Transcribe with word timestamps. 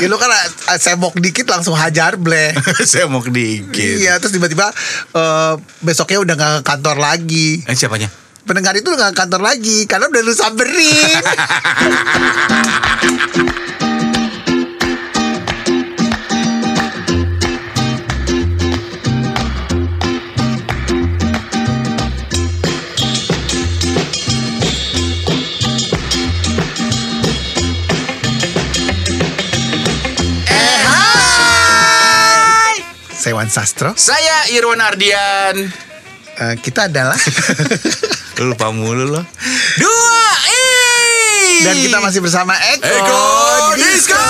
ya 0.00 0.08
lu 0.08 0.16
kan 0.16 0.32
eh, 0.32 0.78
semok 0.80 1.20
dikit 1.20 1.46
langsung 1.52 1.76
hajar 1.76 2.16
bleh. 2.16 2.56
Saya 2.88 3.06
mau 3.06 3.20
dikit. 3.20 4.00
Iya, 4.00 4.16
terus 4.16 4.32
tiba-tiba 4.32 4.72
eh, 5.14 5.54
besoknya 5.84 6.18
udah 6.24 6.34
gak 6.34 6.52
ke 6.60 6.62
kantor 6.64 6.96
lagi. 6.96 7.60
Eh 7.68 7.76
siapanya? 7.76 8.08
Pendengar 8.48 8.72
itu 8.74 8.88
udah 8.88 9.12
gak 9.12 9.12
ke 9.14 9.18
kantor 9.20 9.42
lagi 9.44 9.84
karena 9.84 10.08
udah 10.08 10.22
lu 10.24 10.32
samperin. 10.32 11.22
Saya 33.40 33.48
Wan 33.48 33.56
Sastro. 33.56 33.90
Saya 33.96 34.52
Irwan 34.52 34.84
Ardian. 34.84 35.56
Eh, 36.44 36.54
kita 36.60 36.92
adalah 36.92 37.16
Lu 38.36 38.52
lupa 38.52 38.68
mulu 38.68 39.16
loh. 39.16 39.24
Dua 39.80 40.28
i. 40.44 41.64
dan 41.64 41.72
kita 41.80 42.04
masih 42.04 42.20
bersama 42.20 42.52
Eko. 42.52 42.84
Eko 42.84 43.24
Disco. 43.80 44.20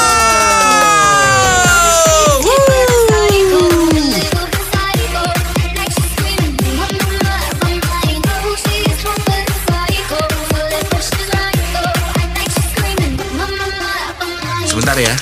Sebentar 14.70 14.94
ya. 14.94 15.14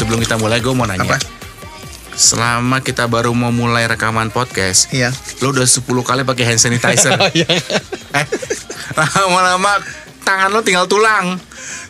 Sebelum 0.00 0.16
kita 0.24 0.40
mulai 0.40 0.64
gue 0.64 0.72
mau 0.72 0.88
nanya. 0.88 1.20
Apa? 1.20 1.39
Selama 2.20 2.84
kita 2.84 3.08
baru 3.08 3.32
mau 3.32 3.48
mulai 3.48 3.88
rekaman 3.88 4.28
podcast, 4.28 4.92
Iya. 4.92 5.08
lo 5.40 5.56
udah 5.56 5.64
10 5.64 6.04
kali 6.04 6.20
pakai 6.28 6.44
hand 6.52 6.60
sanitizer. 6.60 7.16
eh, 8.20 8.26
lama-lama 8.92 9.80
tangan 10.20 10.52
lo 10.52 10.60
tinggal 10.60 10.84
tulang. 10.84 11.40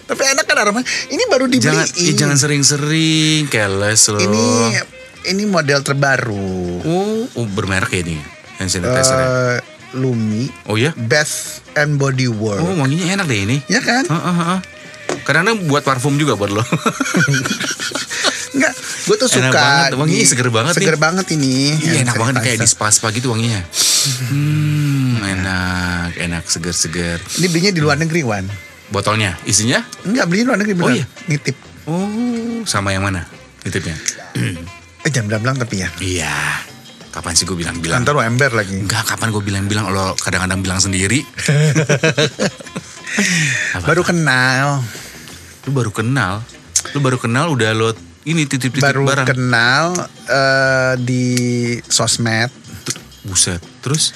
Tapi 0.06 0.22
enak 0.22 0.46
kan 0.46 0.62
aromanya. 0.62 0.86
Ini 1.10 1.22
baru 1.26 1.50
dibeli. 1.50 1.66
Jangan, 1.66 1.86
ih, 1.98 2.14
jangan 2.14 2.38
sering-sering, 2.38 3.50
keles 3.50 4.06
lo. 4.06 4.22
Ini 4.22 4.46
ini 5.34 5.42
model 5.50 5.82
terbaru. 5.82 6.86
oh, 6.86 7.26
oh, 7.26 7.46
bermerek 7.50 7.90
ya 7.90 8.00
ini 8.06 8.16
hand 8.62 8.70
sanitizer. 8.70 9.18
-nya. 9.18 9.26
Eh, 9.26 9.58
Lumi 9.98 10.46
oh 10.70 10.78
ya? 10.78 10.94
Bath 10.94 11.66
and 11.74 11.98
Body 11.98 12.30
Works. 12.30 12.62
Oh, 12.62 12.78
wanginya 12.78 13.18
enak 13.18 13.26
deh 13.26 13.50
ini. 13.50 13.58
Ya 13.66 13.82
kan? 13.82 14.06
Heeh, 14.06 14.34
heeh. 14.38 14.58
Kadang-kadang 15.30 15.56
buat 15.64 15.80
parfum 15.80 16.12
juga 16.16 16.34
buat 16.34 16.50
lo. 16.50 16.60
Enggak, 18.50 18.74
gue 18.74 19.16
tuh 19.16 19.28
Enak 19.30 19.46
suka. 19.46 19.54
banget, 19.54 19.90
wanginya 19.94 20.18
di- 20.18 20.26
seger 20.26 20.48
banget 20.50 20.72
Seger 20.74 20.90
nih. 20.90 21.00
banget 21.00 21.26
ini. 21.30 21.54
Iya, 21.78 22.02
enak 22.02 22.14
banget 22.18 22.34
kayak 22.42 22.58
di 22.58 22.66
spa-spa 22.66 23.06
gitu 23.08 23.30
wanginya. 23.30 23.62
Hmm, 24.26 25.22
enak, 25.22 26.10
enak, 26.18 26.42
seger-seger. 26.44 27.22
Ini 27.38 27.46
belinya 27.46 27.70
di 27.70 27.78
luar 27.78 27.94
negeri, 27.94 28.20
Wan. 28.20 28.44
Botolnya, 28.90 29.38
isinya? 29.46 29.78
Enggak, 30.02 30.26
beli 30.26 30.42
di 30.42 30.44
luar 30.44 30.58
negeri 30.58 30.74
Oh, 30.74 30.90
iya? 30.90 31.06
Nitip. 31.24 31.54
Oh, 31.86 32.64
sama 32.64 32.90
yang 32.90 33.06
mana? 33.06 33.22
Titipnya? 33.60 33.94
Eh, 35.00 35.06
jangan 35.06 35.30
bilang-bilang 35.30 35.56
tapi 35.56 35.78
ya. 35.78 35.88
Iya. 36.00 36.34
Kapan 37.10 37.32
sih 37.32 37.46
gue 37.46 37.54
bilang-bilang? 37.54 38.02
Ntar 38.02 38.12
lo 38.12 38.20
ember 38.20 38.50
lagi. 38.50 38.76
Enggak, 38.76 39.06
kapan 39.06 39.30
gue 39.30 39.40
bilang-bilang 39.40 39.88
lo 39.88 40.12
kadang-kadang 40.16 40.58
bilang 40.58 40.78
sendiri. 40.78 41.22
Baru 43.80 44.02
kenal. 44.02 44.82
Lu 45.64 45.70
baru 45.70 45.90
kenal. 45.90 46.40
Lu 46.92 46.98
baru 46.98 47.16
kenal 47.16 47.50
udah 47.50 47.70
lo 47.72 47.92
ini 48.22 48.44
titip-titip 48.44 48.84
Baru 48.84 49.04
barang. 49.04 49.26
kenal 49.26 49.96
eh, 50.26 50.94
di 50.98 51.24
sosmed. 51.82 52.48
Buset. 53.22 53.60
Terus 53.80 54.12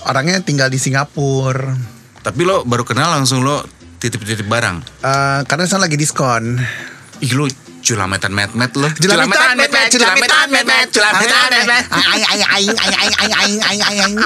Orangnya 0.00 0.40
tinggal 0.40 0.70
di 0.70 0.78
Singapura. 0.78 1.74
tapi 2.18 2.42
lo 2.42 2.60
baru 2.62 2.82
kenal 2.82 3.10
langsung 3.10 3.40
lo 3.40 3.62
titip-titip 3.98 4.46
barang. 4.46 4.76
Eh, 5.00 5.40
karena 5.44 5.64
sana 5.64 5.84
lagi 5.84 5.94
diskon. 5.94 6.58
Ih 7.18 7.32
lo 7.34 7.50
culametan 7.78 8.30
met-met 8.30 8.72
lo. 8.74 8.86
Jelamitan, 8.94 9.56
met, 9.56 9.70
met, 9.70 9.88
jelamitan, 9.88 10.46
met, 10.50 10.64
met, 10.64 10.86
Culametan, 10.88 11.46
met, 11.48 11.66
met. 11.66 11.84
Aing, 11.88 12.06
aing, 12.06 12.44
aing, 12.44 12.44
aing, 12.46 12.94
aing, 12.94 12.94
aing, 12.94 13.14
aing, 13.16 13.34
aing, 13.34 13.82
aing, 13.82 13.82
aing. 13.82 14.16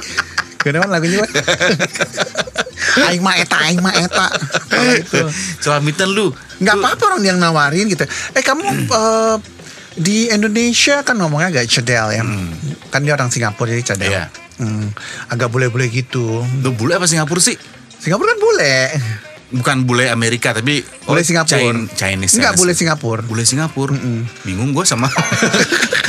Wan, 0.62 0.90
lagunya? 0.90 1.26
Aing 3.08 3.22
mah 3.22 3.34
eta, 3.38 3.56
aing 3.62 3.80
mah 3.80 3.94
eta. 3.94 4.26
Gitu. 4.98 5.24
Celamitan 5.62 6.12
lu. 6.12 6.28
Nggak 6.60 6.76
Lu- 6.76 6.82
apa-apa 6.82 7.02
orang 7.14 7.22
yang 7.24 7.38
nawarin 7.40 7.88
gitu. 7.88 8.04
Eh 8.34 8.42
kamu 8.42 8.62
eh, 8.84 9.36
di 9.96 10.28
Indonesia 10.28 11.00
kan 11.00 11.16
ngomongnya 11.16 11.48
agak 11.52 11.70
cedel 11.70 12.12
ya. 12.12 12.22
Kan 12.90 13.00
dia 13.02 13.14
orang 13.16 13.32
Singapura 13.32 13.72
jadi 13.72 13.84
cedel. 13.86 14.10
Iya. 14.12 14.24
Hmm, 14.60 14.92
agak 15.32 15.48
bule-bule 15.48 15.88
gitu. 15.88 16.44
Lu 16.60 16.70
bule 16.74 16.98
apa 16.98 17.08
Singapura 17.08 17.40
sih? 17.40 17.56
Singapura 17.96 18.34
kan 18.36 18.40
bule. 18.42 18.74
Bukan 19.52 19.76
bule 19.84 20.08
Amerika 20.08 20.52
tapi 20.52 20.80
oh, 21.06 21.12
Bule 21.12 21.22
Singapura. 21.24 21.60
Chin- 21.60 21.88
Chinese. 21.92 22.36
Enggak 22.36 22.56
Chinese. 22.56 22.60
bule 22.60 22.72
Singapura. 22.74 23.22
Bule 23.24 23.44
Singapura. 23.44 23.94
Bingung 24.44 24.72
gue 24.72 24.84
sama 24.84 25.08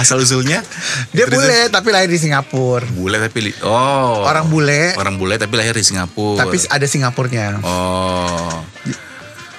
asal 0.00 0.18
usulnya. 0.18 0.64
Dia 1.12 1.28
Terus- 1.28 1.36
bule 1.36 1.68
tapi 1.68 1.88
lahir 1.92 2.08
di 2.08 2.16
Singapura. 2.16 2.88
Bule 2.88 3.20
tapi 3.20 3.52
li- 3.52 3.58
oh. 3.62 4.24
Orang 4.24 4.48
bule. 4.48 4.96
Orang 4.96 5.20
bule 5.20 5.36
tapi 5.36 5.54
lahir 5.54 5.76
di 5.76 5.84
Singapura. 5.84 6.42
Tapi 6.42 6.56
ada 6.66 6.86
Singapurnya. 6.88 7.60
Oh. 7.60 8.64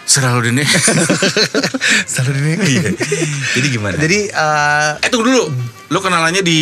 Selalu 0.04 0.52
dini. 0.52 0.66
Selalu 2.12 2.36
ini. 2.36 2.54
Iya. 2.68 2.84
Jadi 3.56 3.68
gimana? 3.70 3.96
Jadi 3.96 4.20
eh, 4.28 4.92
eh 5.00 5.10
tunggu 5.14 5.30
dulu. 5.30 5.44
Lo 5.88 6.00
kenalannya 6.02 6.42
di 6.42 6.60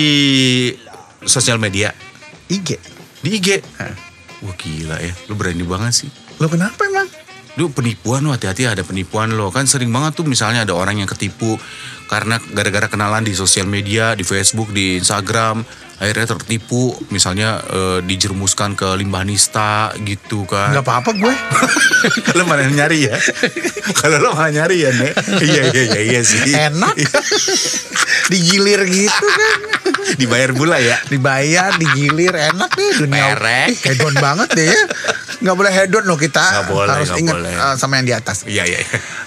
sosial 1.23 1.57
media, 1.57 1.93
IG. 2.49 2.77
di 3.21 3.29
IG. 3.35 3.47
Wah 4.39 4.55
gila 4.55 4.95
ya, 5.03 5.11
lo 5.27 5.35
berani 5.35 5.65
banget 5.67 6.05
sih. 6.05 6.09
Lo 6.39 6.47
kenapa 6.47 6.87
emang? 6.87 7.09
Lu 7.59 7.67
penipuan 7.75 8.23
lo 8.23 8.31
hati-hati 8.31 8.69
ada 8.69 8.87
penipuan 8.87 9.35
lo 9.35 9.51
kan 9.51 9.67
sering 9.67 9.91
banget 9.91 10.15
tuh 10.15 10.23
misalnya 10.23 10.63
ada 10.63 10.71
orang 10.77 11.03
yang 11.03 11.09
ketipu 11.09 11.59
karena 12.09 12.41
gara-gara 12.51 12.89
kenalan 12.89 13.21
di 13.21 13.31
sosial 13.31 13.69
media 13.69 14.17
di 14.17 14.25
Facebook 14.25 14.73
di 14.73 14.97
Instagram 14.97 15.61
akhirnya 15.99 16.31
tertipu 16.31 16.95
misalnya 17.11 17.59
eh, 17.61 17.99
dijerumuskan 18.01 18.73
ke 18.73 18.87
limbah 18.95 19.21
nista 19.21 19.91
gitu 20.01 20.47
kan 20.47 20.71
Nggak 20.71 20.85
apa-apa 20.87 21.11
gue. 21.13 21.33
lo 22.39 22.43
mana 22.47 22.65
nyari 22.65 23.11
ya 23.11 23.19
kalau 23.93 24.17
lo 24.17 24.31
mana 24.31 24.63
nyari 24.63 24.79
ya 24.79 24.89
nek 24.89 25.11
iya 25.43 25.61
iya 25.69 25.83
iya 25.85 26.01
iya 26.01 26.21
sih 26.23 26.39
Enak. 26.49 26.95
Digilir 28.29 28.85
gitu 28.85 29.11
kan. 29.27 29.59
dibayar 30.15 30.51
pula 30.53 30.77
ya 30.79 30.97
Dibayar, 31.05 31.73
digilir, 31.75 32.31
enak 32.31 32.69
deh 32.71 32.91
dunia. 32.99 33.35
Merek. 33.35 33.73
Hedon 33.83 34.15
banget 34.15 34.49
deh 34.53 34.67
ya. 34.69 34.81
Nggak 35.39 35.55
boleh 35.55 35.71
hedon 35.71 36.03
loh 36.03 36.15
kita. 36.15 36.43
Nggak 36.43 36.67
boleh, 36.67 36.91
Harus 36.93 37.11
ingat 37.15 37.35
boleh. 37.35 37.51
eh, 37.51 37.75
sama 37.75 37.93
yang 37.95 38.05
di 38.05 38.13
atas. 38.13 38.43
iya 38.43 38.63
iya. 38.63 38.79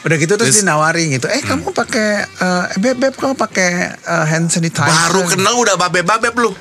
Udah 0.03 0.17
gitu 0.17 0.35
terus, 0.35 0.51
Terus- 0.51 0.61
dia 0.61 0.69
nawarin 0.69 1.09
gitu. 1.11 1.25
Eh 1.27 1.41
kamu 1.41 1.71
pakai 1.71 2.09
eh 2.23 2.65
beb 2.77 2.97
beb 2.97 3.15
kamu 3.15 3.33
pakai 3.35 3.69
eh, 3.95 4.25
hand 4.27 4.47
sanitizer. 4.47 4.85
baru 4.85 5.25
kenal 5.27 5.57
udah 5.57 5.75
babeb 5.75 6.05
babeb 6.05 6.37
lu 6.39 6.53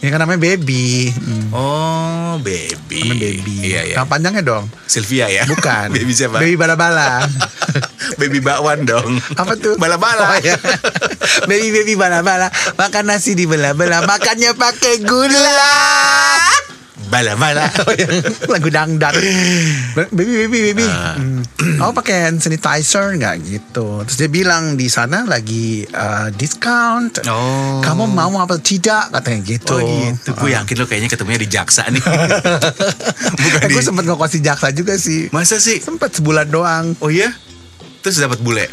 Ya 0.00 0.08
kan 0.08 0.16
namanya 0.18 0.40
baby. 0.42 1.12
Hmm. 1.12 1.52
oh 1.52 2.32
baby 2.40 3.04
Namanya 3.04 3.20
baby. 3.36 3.56
iya 3.62 3.80
iya 3.84 3.94
Nama 3.96 4.08
panjangnya 4.08 4.40
dong. 4.42 4.64
Sylvia 4.86 5.28
ya 5.28 5.44
Bukan. 5.44 5.92
baby 5.96 6.08
siapa 6.10 6.40
Baby 6.40 6.56
bala-bala. 6.56 7.28
baby 8.20 8.40
bakwan 8.40 8.84
dong 8.84 9.20
Apa 9.34 9.56
tuh? 9.56 9.72
Oh, 9.72 9.76
bala-bala 9.76 10.40
iya. 10.40 10.56
baby 11.48 11.68
baby 11.70 11.94
bala-bala. 11.94 12.48
Makan 12.74 13.04
nasi 13.06 13.32
di 13.32 13.44
bala-bala. 13.44 14.00
Makannya 14.02 14.56
pakai 14.56 15.04
gula. 15.04 15.68
Bala-bala 17.10 17.66
Oh, 17.82 17.92
yang 17.92 18.10
lagu 18.54 18.68
dangdang. 18.68 19.12
Baby 20.10 20.46
baby 20.46 20.58
baby. 20.70 20.86
Hmm. 20.86 21.42
Oh 21.78 21.90
pakai 21.90 22.24
hand 22.24 22.38
sanitizer 22.38 23.12
nggak 23.12 23.36
gitu. 23.42 24.06
Terus 24.06 24.16
dia 24.16 24.30
bilang 24.30 24.74
di 24.74 24.86
sana 24.86 25.26
lagi 25.26 25.82
uh, 25.84 26.30
discount. 26.30 27.20
Oh. 27.26 27.82
Kamu 27.82 28.06
mau 28.06 28.30
apa 28.36 28.56
tidak 28.56 29.10
katanya 29.10 29.40
gitu. 29.44 29.74
Oh 29.74 29.82
gitu, 29.82 30.30
gue 30.32 30.50
yakin 30.52 30.74
lo 30.76 30.84
kayaknya 30.86 31.08
ketemunya 31.08 31.40
di 31.40 31.48
jaksa 31.48 31.82
nih. 31.86 32.00
Bukan 33.40 33.60
Eh, 33.60 33.68
di... 33.68 33.74
gue 33.74 33.82
sempet 33.82 34.04
ngokos 34.04 34.32
di 34.32 34.40
jaksa 34.40 34.70
juga 34.70 34.94
sih. 34.94 35.28
Masa 35.30 35.58
sih? 35.58 35.82
Sempet 35.82 36.14
sebulan 36.14 36.46
doang. 36.46 36.94
Oh 37.00 37.10
iya? 37.10 37.34
Terus 38.00 38.16
dapat 38.16 38.40
bule? 38.40 38.64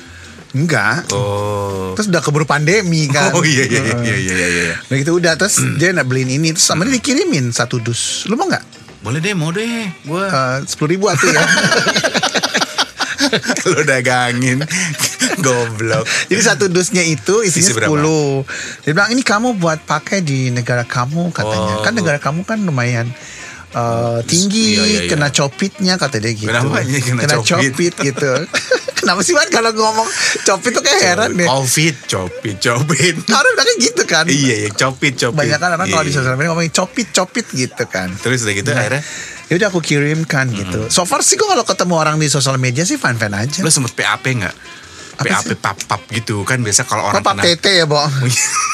Enggak. 0.56 1.12
Oh. 1.12 1.92
Terus 1.98 2.08
udah 2.08 2.22
keburu 2.24 2.48
pandemi 2.48 3.12
kan. 3.12 3.36
Oh 3.36 3.44
iya 3.44 3.68
iya 3.68 3.82
iya 3.84 4.16
iya 4.16 4.16
iya 4.16 4.48
iya. 4.48 4.76
Nah 4.88 4.96
gitu 4.96 5.20
udah 5.20 5.36
terus 5.36 5.60
dia 5.76 5.92
nak 5.92 6.08
beliin 6.08 6.32
ini 6.32 6.56
terus 6.56 6.64
sama 6.64 6.88
dia 6.88 6.96
dikirimin 6.96 7.52
satu 7.52 7.84
dus. 7.84 8.24
Lu 8.32 8.40
mau 8.40 8.48
nggak? 8.48 8.64
Boleh 9.04 9.20
deh, 9.20 9.36
mau 9.36 9.52
deh. 9.52 9.92
Gue 10.08 10.24
Sepuluh 10.68 10.96
ribu 10.96 11.12
atuh 11.12 11.28
ya. 11.28 11.44
lo 13.74 13.82
dagangin. 13.84 14.64
Goblok. 15.46 16.08
Jadi 16.32 16.42
satu 16.42 16.66
dusnya 16.72 17.04
itu 17.04 17.44
Isi 17.44 17.62
isinya 17.62 17.86
berapa? 17.86 18.00
10 18.00 18.88
Dia 18.88 18.92
bilang 18.96 19.10
ini 19.14 19.22
kamu 19.22 19.60
buat 19.60 19.84
pakai 19.84 20.24
di 20.24 20.50
negara 20.50 20.88
kamu 20.88 21.30
katanya. 21.36 21.74
Oh. 21.82 21.84
Kan 21.84 21.94
negara 21.94 22.18
kamu 22.18 22.42
kan 22.48 22.58
lumayan 22.64 23.12
uh, 23.76 24.20
tinggi 24.24 24.80
Iya, 24.80 24.84
iya, 24.86 25.00
iya. 25.06 25.10
kena 25.12 25.30
copitnya 25.30 25.94
kata 26.00 26.18
dia 26.24 26.34
gitu. 26.34 26.50
Kenapa 26.50 26.82
ya 26.84 27.00
kena 27.04 27.24
copit? 27.28 27.74
copit 27.74 27.94
gitu. 28.00 28.32
Kenapa 29.08 29.24
sih 29.24 29.32
Wan 29.32 29.48
kalau 29.48 29.72
ngomong 29.72 30.04
copit 30.44 30.72
tuh 30.76 30.84
kayak 30.84 31.00
heran 31.00 31.32
deh. 31.32 31.48
Covid, 31.48 31.96
copit, 32.04 32.56
copit. 32.60 33.16
Orang 33.40 33.52
bilangnya 33.56 33.76
gitu 33.80 34.04
kan. 34.04 34.28
iya, 34.28 34.68
iya, 34.68 34.70
copit, 34.70 35.16
copit. 35.16 35.40
Banyak 35.40 35.56
kan 35.56 35.70
orang 35.72 35.88
kalau 35.88 36.04
di 36.04 36.12
Iya. 36.12 36.20
sosial 36.20 36.36
media 36.36 36.52
ngomongin 36.52 36.76
copit 36.76 37.08
copit 37.16 37.46
gitu 37.48 37.84
kan. 37.88 38.12
Terus 38.20 38.44
udah 38.44 38.52
gitu 38.54 38.70
akhirnya 38.70 39.00
Ya 39.48 39.56
udah 39.56 39.68
aku 39.72 39.80
kirimkan 39.80 40.52
gitu. 40.52 40.92
So 40.92 41.08
far 41.08 41.24
sih 41.24 41.40
gue 41.40 41.48
kalau 41.48 41.64
ketemu 41.64 41.96
orang 41.96 42.16
di 42.20 42.28
sosial 42.28 42.60
media 42.60 42.84
sih 42.84 43.00
fan 43.00 43.16
fan 43.16 43.32
aja. 43.32 43.64
lo 43.64 43.72
sempet 43.72 43.96
PAP 43.96 44.28
nggak? 44.28 44.56
PAP 45.18 45.56
pap 45.58 45.80
pap 45.88 46.04
gitu 46.12 46.44
kan 46.44 46.60
biasa 46.60 46.84
kalau 46.84 47.02
Kok 47.02 47.10
orang 47.10 47.24
pap 47.24 47.34
kena 47.34 47.44
tete 47.48 47.72
ya, 47.74 47.86
Bo? 47.88 48.04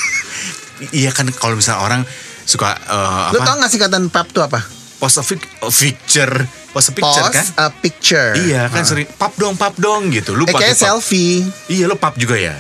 iya 0.98 1.14
kan 1.14 1.30
kalau 1.30 1.56
misalnya 1.56 1.80
orang 1.80 2.02
suka 2.44 2.74
eh, 2.76 3.26
Lu 3.32 3.38
apa 3.38 3.46
tau 3.46 3.56
gak 3.56 3.70
singkatan 3.70 4.10
pap 4.10 4.34
tuh 4.34 4.44
apa? 4.44 4.60
Post 5.04 5.20
a 5.20 5.24
fic- 5.26 5.52
a 5.60 5.68
picture 5.68 6.32
post 6.72 6.88
a 6.88 6.94
picture 6.94 7.20
Post 7.22 7.36
kan 7.36 7.46
a 7.60 7.68
picture. 7.70 8.32
iya 8.40 8.66
kan 8.66 8.80
Ah. 8.80 8.88
sering 8.88 9.04
pap 9.12 9.36
dong 9.36 9.54
pap 9.54 9.76
dong 9.76 10.08
gitu 10.10 10.32
lu 10.32 10.48
Eh 10.48 10.56
kayak 10.56 10.74
selfie. 10.74 11.44
iya 11.68 11.84
lu 11.84 11.96
pap 11.96 12.16
juga 12.16 12.34
ya 12.34 12.56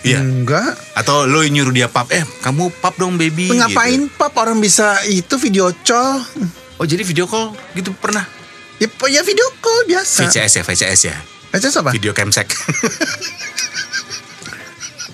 iya 0.00 0.22
Enggak. 0.22 0.78
atau 0.94 1.26
lu 1.26 1.42
nyuruh 1.42 1.74
dia 1.74 1.90
pap 1.90 2.06
eh 2.08 2.22
kamu 2.38 2.70
pap 2.72 2.94
dong 2.94 3.18
baby 3.18 3.50
Ngapain 3.50 4.06
gitu. 4.06 4.14
pap 4.14 4.38
orang 4.38 4.56
bisa 4.56 5.02
itu 5.04 5.34
video 5.36 5.74
call? 5.82 6.22
oh 6.78 6.86
jadi 6.86 7.02
video 7.02 7.26
call 7.26 7.50
gitu 7.74 7.90
pernah 7.92 8.22
Ya, 8.78 8.86
ya 9.10 9.22
video 9.22 9.42
call 9.58 9.90
biasa. 9.90 10.22
VCS 10.22 10.52
ya 10.54 10.62
VCS 10.62 11.00
ya 11.04 11.16
VCS 11.50 11.82
apa? 11.82 11.90
video 11.90 12.14
camsec 12.14 12.46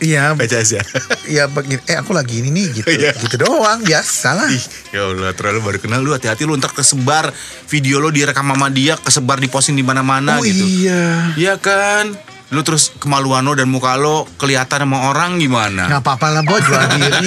Iya, 0.05 0.37
VCS 0.37 0.71
ya 0.77 0.83
ya 1.29 1.45
begini. 1.49 1.81
Eh 1.89 1.97
aku 1.97 2.13
lagi 2.13 2.41
ini 2.45 2.53
nih 2.53 2.67
gitu. 2.81 2.89
Iya. 2.93 3.17
Gitu 3.17 3.37
doang, 3.41 3.81
biasa 3.83 4.37
lah. 4.37 4.49
Ih, 4.53 4.65
ya 4.93 5.09
Allah, 5.09 5.33
terlalu 5.33 5.59
baru 5.65 5.79
kenal 5.81 6.01
lu 6.05 6.13
hati-hati 6.13 6.45
lu 6.45 6.55
ntar 6.61 6.71
kesebar 6.77 7.33
video 7.69 7.99
lo 7.99 8.13
direkam 8.13 8.45
sama 8.45 8.69
dia, 8.69 9.01
kesebar 9.01 9.41
diposting 9.41 9.75
di 9.75 9.85
mana-mana 9.85 10.39
oh 10.39 10.45
gitu. 10.45 10.65
iya. 10.65 11.33
Iya 11.35 11.55
kan? 11.59 12.13
Lu 12.53 12.61
terus 12.63 12.93
kemaluan 13.01 13.43
lo 13.43 13.57
dan 13.57 13.67
muka 13.67 13.97
lo 13.97 14.29
kelihatan 14.39 14.87
sama 14.87 15.11
orang 15.11 15.41
gimana? 15.41 15.91
Nggak 15.91 16.03
apa-apa 16.05 16.27
lah, 16.31 16.43
Bo, 16.45 16.55
jual 16.61 16.85
diri. 16.95 17.27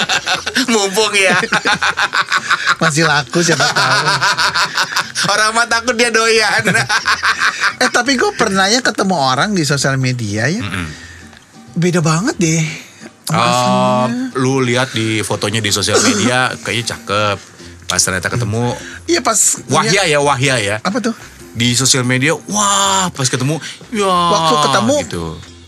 Mumpung 0.72 1.14
ya. 1.16 1.34
Masih 2.82 3.08
laku 3.08 3.42
siapa 3.42 3.64
tahu. 3.64 4.06
orang 5.32 5.50
mah 5.54 5.66
takut 5.66 5.96
dia 5.96 6.12
doyan. 6.12 6.62
Eh 7.82 7.90
tapi 7.90 8.14
gue 8.14 8.30
pernah 8.38 8.70
ya 8.70 8.78
ketemu 8.78 9.18
orang 9.18 9.58
di 9.58 9.66
sosial 9.66 9.98
media 9.98 10.46
ya. 10.46 10.62
Beda 11.74 12.00
banget 12.00 12.36
deh. 12.38 12.62
aslinya. 13.32 14.34
lu 14.36 14.60
lihat 14.60 14.92
di 14.92 15.24
fotonya 15.24 15.62
di 15.62 15.72
sosial 15.72 15.96
media 16.02 16.52
kayaknya 16.66 16.96
cakep. 16.96 17.38
Pas 17.88 18.00
ternyata 18.00 18.28
ketemu 18.28 18.72
Iya 19.04 19.20
pas 19.20 19.36
Wahya 19.68 20.04
ya, 20.04 20.18
Wahya 20.20 20.56
ya. 20.60 20.76
Apa 20.80 21.00
tuh? 21.00 21.14
Di 21.52 21.76
sosial 21.76 22.04
media, 22.04 22.32
wah, 22.48 23.12
pas 23.12 23.28
ketemu, 23.28 23.60
ya 23.92 24.08
Waktu 24.08 24.54
ketemu 24.64 24.96
gitu. 25.04 25.24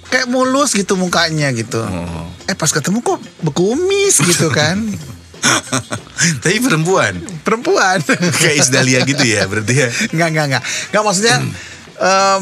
kayak 0.08 0.26
mulus 0.32 0.72
gitu 0.72 0.96
mukanya 0.96 1.52
gitu. 1.52 1.84
Oh. 1.84 2.24
Eh 2.48 2.56
pas 2.56 2.72
ketemu 2.72 3.04
kok 3.04 3.20
bekumis 3.44 4.24
gitu 4.24 4.48
kan. 4.48 4.80
Tapi 6.44 6.56
perempuan 6.56 7.20
Perempuan. 7.44 8.00
kayak 8.40 8.56
Isdalia 8.64 9.04
gitu 9.04 9.24
ya, 9.24 9.44
berarti 9.44 9.74
ya. 9.76 9.88
Enggak, 10.12 10.28
enggak, 10.32 10.44
enggak. 10.48 10.62
Enggak 10.88 11.02
maksudnya 11.04 11.36
em, 12.00 12.40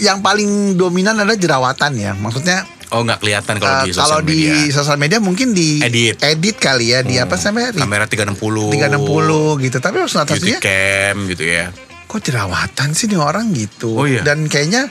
yang 0.00 0.20
paling 0.20 0.76
dominan 0.76 1.16
adalah 1.16 1.36
jerawatan 1.38 1.92
ya. 1.96 2.12
Maksudnya 2.16 2.64
Oh 2.94 3.02
nggak 3.02 3.18
kelihatan 3.18 3.58
kalau 3.58 3.82
eh, 3.82 3.90
di 3.90 3.92
kalau 3.98 4.22
sosial 4.22 4.22
di 4.22 4.38
media. 4.46 4.70
sosial 4.70 4.98
media 4.98 5.18
mungkin 5.18 5.50
di 5.50 5.82
Edit. 5.82 6.22
edit 6.22 6.56
kali 6.62 6.94
ya, 6.94 7.02
di 7.02 7.18
apa 7.18 7.34
sih 7.34 7.50
namanya? 7.50 7.74
Di 7.74 7.80
Kamera 7.82 8.06
360. 8.06 8.38
360 8.78 9.64
gitu. 9.66 9.76
Tapi 9.82 9.96
maksud 9.98 10.18
Beauty 10.22 10.34
aslinya 10.38 10.60
cam 10.62 11.16
gitu 11.26 11.44
ya. 11.44 11.66
kok 12.06 12.22
jerawatan 12.22 12.88
sih 12.94 13.10
nih 13.10 13.18
orang 13.18 13.50
gitu. 13.50 13.90
Oh, 13.98 14.06
iya? 14.06 14.22
Dan 14.22 14.46
kayaknya 14.46 14.86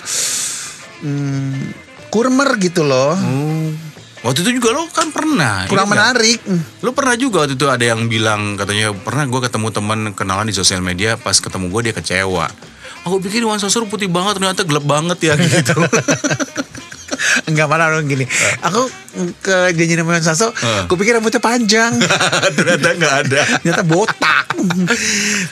hmm, 1.00 1.72
kurmer 2.12 2.60
gitu 2.60 2.84
loh. 2.84 3.16
Waktu 4.28 4.44
itu 4.44 4.60
juga 4.60 4.76
lo 4.76 4.92
kan 4.92 5.16
pernah. 5.16 5.64
Kurang 5.72 5.88
menarik. 5.88 6.44
Hmm. 6.44 6.60
Lo 6.84 6.92
pernah 6.92 7.16
juga 7.16 7.48
waktu 7.48 7.56
itu 7.56 7.72
ada 7.72 7.86
yang 7.96 8.12
bilang 8.12 8.60
katanya 8.60 8.92
pernah 8.92 9.24
gue 9.24 9.40
ketemu 9.40 9.68
teman 9.72 10.00
kenalan 10.12 10.52
di 10.52 10.56
sosial 10.58 10.84
media 10.84 11.16
pas 11.16 11.40
ketemu 11.40 11.72
gue 11.72 11.82
dia 11.88 11.94
kecewa. 11.96 12.52
Aku 13.06 13.18
pikir 13.20 13.40
Iwan 13.40 13.58
Sosro 13.58 13.86
putih 13.86 14.08
banget 14.08 14.36
ternyata 14.36 14.62
gelap 14.62 14.84
banget 14.84 15.18
ya 15.24 15.34
gitu. 15.38 15.78
Enggak 17.46 17.68
malah 17.68 17.90
orang 17.90 18.06
gini. 18.06 18.26
Aku 18.62 18.90
ke 19.40 19.72
janji 19.72 19.94
nama 19.94 20.18
Saso, 20.18 20.50
Eh. 20.52 20.84
aku 20.84 20.96
pikir 20.96 21.14
rambutnya 21.14 21.38
panjang. 21.38 21.94
ternyata 22.58 22.88
nggak 22.92 23.14
ada. 23.24 23.42
Ternyata 23.62 23.84
botak. 23.84 24.46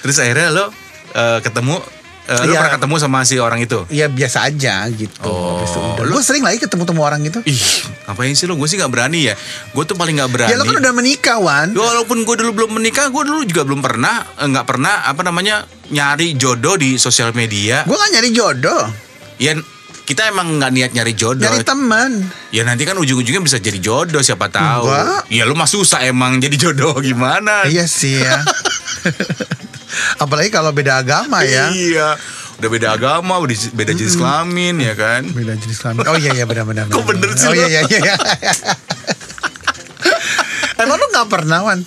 Terus 0.02 0.18
akhirnya 0.18 0.50
lo 0.50 0.66
eh, 1.14 1.40
ketemu 1.40 1.78
eh, 2.26 2.40
lo 2.40 2.50
Iya. 2.50 2.58
pernah 2.58 2.74
ketemu 2.74 2.96
sama 2.98 3.20
si 3.22 3.36
orang 3.38 3.60
itu. 3.60 3.86
ya 3.90 4.08
biasa 4.08 4.48
aja 4.48 4.90
gitu. 4.90 5.22
Oh, 5.24 5.62
lu- 6.02 6.14
Gue 6.14 6.24
sering 6.24 6.42
lagi 6.42 6.58
ketemu-temu 6.58 7.00
orang 7.00 7.22
gitu. 7.22 7.40
Ih, 7.44 7.62
ngapain 8.06 8.34
sih 8.34 8.46
lo? 8.46 8.56
Gue 8.56 8.66
sih 8.66 8.76
nggak 8.76 8.90
berani 8.90 9.30
ya. 9.30 9.36
Gue 9.70 9.84
tuh 9.84 9.94
paling 9.94 10.18
nggak 10.18 10.32
berani. 10.32 10.50
Ya 10.50 10.58
lo 10.58 10.66
kan 10.66 10.80
udah 10.80 10.94
menikah 10.94 11.38
Wan. 11.38 11.72
Ya, 11.72 11.80
Walaupun 11.80 12.24
gue 12.24 12.36
dulu 12.38 12.52
belum 12.56 12.72
menikah, 12.74 13.08
gue 13.08 13.24
dulu 13.24 13.44
juga 13.44 13.62
belum 13.64 13.80
pernah 13.80 14.24
eh, 14.36 14.48
nggak 14.48 14.66
pernah 14.66 15.06
apa 15.06 15.22
namanya 15.22 15.68
nyari 15.94 16.34
jodoh 16.34 16.76
di 16.76 16.98
sosial 16.98 17.30
media. 17.38 17.86
Gue 17.86 17.94
gak 17.94 18.12
nyari 18.18 18.30
jodoh. 18.34 18.84
Ya 19.38 19.54
kita 20.04 20.28
emang 20.28 20.60
nggak 20.60 20.72
niat 20.74 20.92
nyari 20.92 21.14
jodoh. 21.16 21.48
Nyari 21.48 21.64
teman. 21.64 22.28
Ya 22.52 22.68
nanti 22.68 22.84
kan 22.84 23.00
ujung-ujungnya 23.00 23.40
bisa 23.40 23.56
jadi 23.62 23.80
jodoh 23.80 24.20
siapa 24.20 24.52
tahu. 24.52 24.92
Enggak. 24.92 25.24
Ya 25.32 25.48
lu 25.48 25.56
mah 25.56 25.70
susah 25.70 26.04
emang 26.04 26.44
jadi 26.44 26.60
jodoh 26.60 27.00
gimana? 27.00 27.64
Iya 27.70 27.88
sih 27.88 28.20
ya. 28.20 28.44
Apalagi 30.24 30.52
kalau 30.52 30.76
beda 30.76 31.00
agama 31.00 31.48
ya. 31.48 31.72
Iya. 31.72 32.20
Udah 32.60 32.70
beda 32.70 32.88
agama, 32.96 33.40
udah 33.42 33.56
beda 33.74 33.92
jenis 33.96 34.20
kelamin 34.20 34.76
ya 34.84 34.94
kan. 34.98 35.24
Beda 35.32 35.56
jenis 35.56 35.80
kelamin. 35.80 36.04
Oh 36.06 36.18
iya 36.20 36.36
iya 36.36 36.46
benar-benar. 36.46 36.92
Kok 36.92 37.06
bener 37.08 37.30
sih 37.40 37.48
Oh 37.48 37.56
iya 37.56 37.68
iya 37.72 37.82
iya. 37.88 38.16
Emang 40.84 41.00
lu 41.00 41.06
gak 41.16 41.32
pernah 41.32 41.64
Wan? 41.64 41.80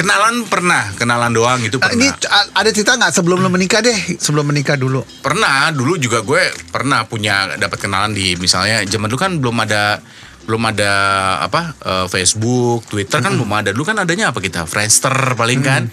Kenalan 0.00 0.48
pernah, 0.48 0.82
kenalan 0.96 1.28
doang 1.30 1.60
itu 1.60 1.76
Ah, 1.76 1.92
pernah. 1.92 2.00
Ini 2.00 2.08
ada 2.56 2.70
cerita 2.72 2.96
nggak 2.96 3.12
sebelum 3.12 3.38
lu 3.38 3.48
menikah 3.48 3.84
deh? 3.84 4.16
Sebelum 4.16 4.48
menikah 4.48 4.74
dulu. 4.74 5.04
Pernah, 5.20 5.68
dulu 5.70 6.00
juga 6.00 6.24
gue 6.24 6.40
pernah 6.68 7.04
punya 7.04 7.52
dapat 7.54 7.76
kenalan 7.76 8.10
di 8.10 8.32
misalnya 8.34 8.80
zaman 8.82 9.06
dulu 9.06 9.20
kan 9.20 9.36
belum 9.36 9.56
ada 9.60 10.00
belum 10.40 10.62
ada 10.66 10.92
apa 11.44 11.76
eh, 11.78 12.06
Facebook, 12.08 12.88
Twitter 12.88 13.20
kan 13.20 13.36
belum 13.36 13.52
ada. 13.52 13.70
Dulu 13.70 13.84
kan 13.84 14.00
adanya 14.00 14.32
apa 14.32 14.40
kita? 14.40 14.64
Friendster 14.64 15.12
paling 15.36 15.60
kan. 15.60 15.84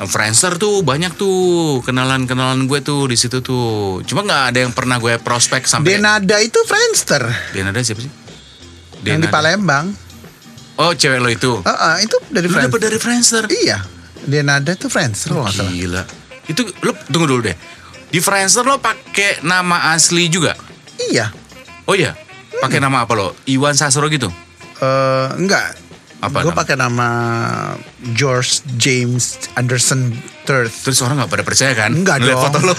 Nah, 0.00 0.08
Friendster 0.08 0.56
tuh 0.56 0.80
banyak 0.80 1.12
tuh 1.14 1.84
kenalan-kenalan 1.84 2.64
gue 2.64 2.80
tuh 2.80 3.04
di 3.04 3.20
situ 3.20 3.44
tuh. 3.44 4.00
Cuma 4.02 4.24
nggak 4.24 4.42
ada 4.56 4.58
yang 4.64 4.72
pernah 4.72 4.96
gue 4.96 5.20
prospek 5.20 5.68
sampai 5.68 6.00
Denada 6.00 6.40
itu 6.40 6.56
Friendster 6.64 7.28
Denada 7.52 7.76
siapa 7.84 8.00
sih? 8.00 8.12
yang 9.00 9.20
di 9.20 9.28
Denada. 9.28 9.32
Palembang. 9.32 9.86
Oh, 10.80 10.92
cewek 10.92 11.20
lo 11.20 11.28
itu. 11.28 11.52
Heeh, 11.60 11.94
itu 12.02 12.16
dari 12.28 12.48
Lu 12.48 12.52
Friendster. 12.52 12.72
dapet 12.72 12.80
dari 12.80 12.98
Friendster. 12.98 13.44
Iya. 13.46 13.78
Denada 14.20 14.72
itu 14.72 14.88
Friendster 14.88 15.28
kalau 15.30 15.44
nggak 15.44 15.54
salah. 15.54 15.68
Gila. 15.70 16.02
Itu 16.46 16.60
lo 16.80 16.92
tunggu 17.06 17.26
dulu 17.28 17.40
deh. 17.44 17.56
Di 18.08 18.18
Friendster 18.18 18.64
lo 18.64 18.80
pakai 18.80 19.44
nama 19.44 19.92
asli 19.92 20.26
juga? 20.26 20.56
Iya. 20.98 21.28
Oh 21.84 21.92
iya. 21.92 22.16
Pakai 22.56 22.80
nama 22.80 23.04
apa 23.04 23.12
lo? 23.12 23.36
Iwan 23.44 23.72
Sasro 23.72 24.08
gitu? 24.08 24.32
Eh 24.78 25.28
enggak. 25.36 25.76
Apa 26.20 26.44
Gue 26.44 26.52
pakai 26.52 26.76
nama 26.76 27.08
George 28.12 28.60
James 28.76 29.40
Anderson 29.54 30.12
III. 30.44 30.68
Terus 30.68 31.00
orang 31.00 31.16
nggak 31.18 31.32
pada 31.32 31.44
percaya 31.44 31.72
kan? 31.72 31.92
Enggak 31.92 32.20
Ngeliat 32.20 32.36
dong. 32.36 32.44
foto 32.52 32.58
lo. 32.60 32.74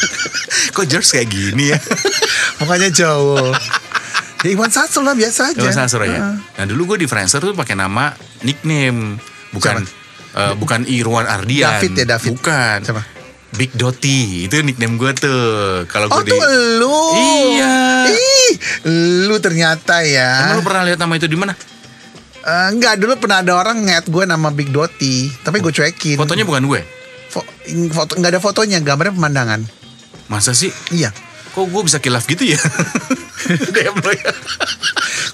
Kok 0.74 0.84
George 0.86 1.08
kayak 1.10 1.28
gini 1.28 1.68
ya? 1.68 1.78
Makanya 2.60 2.88
jauh. 2.88 3.52
Ya 4.42 4.50
Iwan 4.54 4.68
Sastro 4.68 5.00
lah 5.00 5.14
biasa 5.14 5.50
aja. 5.50 5.58
Iwan 5.58 5.72
Sasro 5.72 6.02
ya. 6.02 6.12
Heeh. 6.12 6.34
Nah 6.58 6.64
dulu 6.66 6.94
gue 6.94 7.02
di 7.02 7.06
Friendster 7.06 7.38
tuh 7.38 7.52
pakai 7.52 7.74
nama 7.74 8.10
nickname, 8.40 9.16
bukan 9.50 9.82
eh, 10.32 10.54
bukan 10.54 10.84
Irwan 10.84 11.24
Ardian. 11.24 11.78
David 11.78 11.92
ya, 11.94 12.04
David. 12.16 12.30
Bukan. 12.32 12.78
Siapa? 12.82 13.02
Big 13.52 13.68
Doti 13.72 14.48
itu 14.48 14.56
nickname 14.58 14.96
gue 14.96 15.10
tuh. 15.14 15.40
Kalau 15.86 16.08
Oh 16.08 16.18
gue 16.18 16.26
di. 16.26 16.32
tuh 16.32 16.40
lu. 16.78 16.96
Iya. 17.52 17.76
Ih, 18.08 18.50
lu 19.24 19.36
ternyata 19.38 20.00
ya. 20.00 20.48
Emang 20.48 20.58
lo 20.58 20.64
pernah 20.64 20.82
lihat 20.82 20.96
nama 20.96 21.12
itu 21.14 21.26
di 21.26 21.36
mana? 21.36 21.52
Eh, 22.42 22.68
enggak 22.72 22.96
dulu 22.96 23.14
pernah 23.16 23.38
ada 23.38 23.52
orang 23.54 23.84
nge 23.84 24.08
gue 24.08 24.24
nama 24.24 24.48
Big 24.50 24.72
Doti, 24.72 25.30
tapi 25.38 25.60
gue 25.60 25.68
cuekin. 25.68 26.16
Fotonya 26.16 26.42
bukan 26.42 26.64
gue. 26.64 26.80
Fo- 27.28 27.46
foto 27.92 28.16
enggak 28.16 28.34
ada 28.34 28.40
fotonya, 28.40 28.80
gambarnya 28.80 29.14
pemandangan. 29.14 29.60
Masa 30.26 30.50
sih? 30.50 30.72
Iya. 30.90 31.12
Kok 31.52 31.64
gue 31.68 31.82
bisa 31.84 31.98
kilaf 32.00 32.24
gitu 32.28 32.44
ya? 32.48 32.60
Ya. 33.42 33.90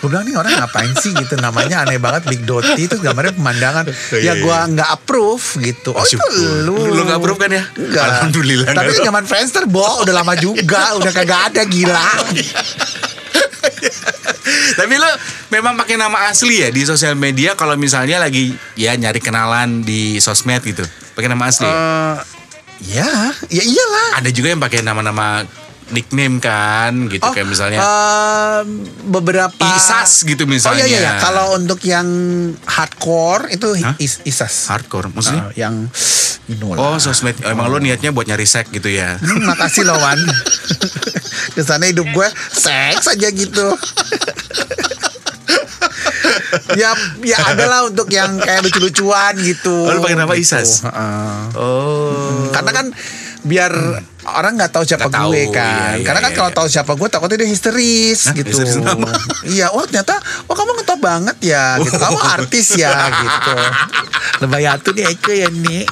Gue 0.01 0.09
bilang 0.09 0.25
nih 0.25 0.33
orang 0.39 0.53
ngapain 0.57 0.95
sih 0.97 1.13
gitu 1.13 1.37
namanya 1.37 1.85
aneh 1.85 2.01
banget 2.01 2.25
Big 2.31 2.43
Doti 2.49 2.89
itu 2.89 2.97
gambarnya 2.97 3.37
pemandangan. 3.37 3.85
Iya, 4.17 4.17
ya 4.17 4.33
iya. 4.33 4.33
gue 4.41 4.57
nggak 4.79 4.89
approve 4.89 5.45
gitu. 5.61 5.93
Oh, 5.93 6.07
itu 6.07 6.17
lu. 6.65 6.79
Lu 6.95 7.03
nggak 7.05 7.19
approve 7.21 7.37
kan 7.37 7.51
ya? 7.53 7.69
Enggak. 7.77 8.05
Alhamdulillah, 8.09 8.73
Tapi 8.73 8.93
zaman 9.05 9.25
Friendster, 9.29 9.69
Bo, 9.69 9.85
udah 10.01 10.15
lama 10.15 10.33
juga, 10.41 10.97
udah 10.97 11.13
kagak 11.13 11.53
ada 11.53 11.63
gila. 11.69 12.01
Tapi 14.79 14.95
lo 14.97 15.11
memang 15.53 15.77
pakai 15.77 16.01
nama 16.01 16.31
asli 16.33 16.65
ya 16.65 16.69
di 16.73 16.83
sosial 16.87 17.19
media 17.19 17.53
kalau 17.59 17.77
misalnya 17.77 18.23
lagi 18.23 18.55
ya 18.79 18.97
nyari 18.97 19.21
kenalan 19.21 19.85
di 19.85 20.17
sosmed 20.23 20.65
gitu. 20.65 20.87
Pakai 21.13 21.29
nama 21.29 21.51
asli. 21.51 21.69
Eh, 21.69 22.17
ya, 22.97 23.35
ya 23.51 23.63
iyalah. 23.67 24.23
Ada 24.23 24.31
juga 24.33 24.55
yang 24.55 24.63
pakai 24.63 24.81
nama-nama 24.81 25.45
nickname 25.89 26.37
kan 26.37 27.09
gitu 27.09 27.25
kayak 27.27 27.45
misalnya 27.45 27.81
em, 27.81 28.85
beberapa 29.07 29.65
Isas 29.75 30.23
gitu 30.23 30.43
Oh 30.43 30.49
misalnya. 30.49 30.85
iya 30.85 30.99
iya, 30.99 31.01
iya. 31.01 31.13
kalau 31.19 31.55
untuk 31.55 31.81
yang 31.83 32.07
hardcore 32.63 33.49
itu 33.49 33.73
Hah? 33.79 33.97
is, 33.97 34.21
Isas. 34.23 34.69
hardcore 34.69 35.09
maksudnya. 35.09 35.49
Ah, 35.49 35.53
yang 35.55 35.89
you 36.45 36.57
know 36.57 36.73
Oh 36.73 36.97
sosmed 36.97 37.37
emang 37.43 37.67
lo 37.67 37.77
niatnya 37.77 38.09
buat 38.09 38.25
nyari 38.25 38.45
sek 38.45 38.69
gitu 38.71 38.89
ya. 38.89 39.17
Hmm, 39.17 39.45
makasih 39.45 39.83
loh 39.83 39.97
Wan. 39.97 40.17
Ke 41.55 41.61
sana 41.61 41.85
hidup 41.85 42.07
gue 42.07 42.29
seks 42.51 43.09
aja 43.09 43.29
gitu. 43.29 43.67
ya 46.75 46.93
ya 47.21 47.39
adalah 47.47 47.85
untuk 47.85 48.09
yang 48.09 48.39
kayak 48.39 48.61
lucu-lucuan 48.63 49.35
gitu. 49.39 49.73
Oh, 49.85 49.93
lu 49.93 50.01
pakai 50.01 50.17
nama 50.17 50.33
Gitu. 50.33 50.45
Isas? 50.45 50.85
Heeh. 50.85 51.39
Oh. 51.57 52.49
Karena 52.51 52.71
kan 52.73 52.87
biar 53.41 53.73
orang 54.21 54.53
nggak 54.55 54.71
tahu 54.71 54.83
siapa 54.83 55.07
Nggak 55.07 55.15
tahu, 55.15 55.31
gue 55.31 55.45
kan. 55.49 55.65
iya, 55.65 55.89
iya, 55.95 56.05
Karena 56.05 56.21
kan 56.21 56.31
iya, 56.31 56.37
kalau 56.37 56.51
iya. 56.51 56.57
tahu 56.57 56.67
siapa 56.69 56.93
gue 56.93 57.09
takutnya 57.09 57.37
dia 57.39 57.49
histeris 57.49 58.21
Hah, 58.25 58.35
gitu. 58.35 58.51
histeris? 58.51 58.75
Iya, 59.47 59.67
oh 59.71 59.83
ternyata 59.83 60.15
oh 60.45 60.55
kamu 60.55 60.71
ngetop 60.77 60.99
banget 60.99 61.37
ya 61.41 61.79
gitu. 61.79 61.95
Kamu 61.95 62.19
artis 62.19 62.67
ya 62.75 62.93
gitu. 63.09 63.55
Lebayatu 64.39 64.89
nih 64.93 65.05
Eko 65.09 65.31
ya 65.33 65.49
nih. 65.49 65.83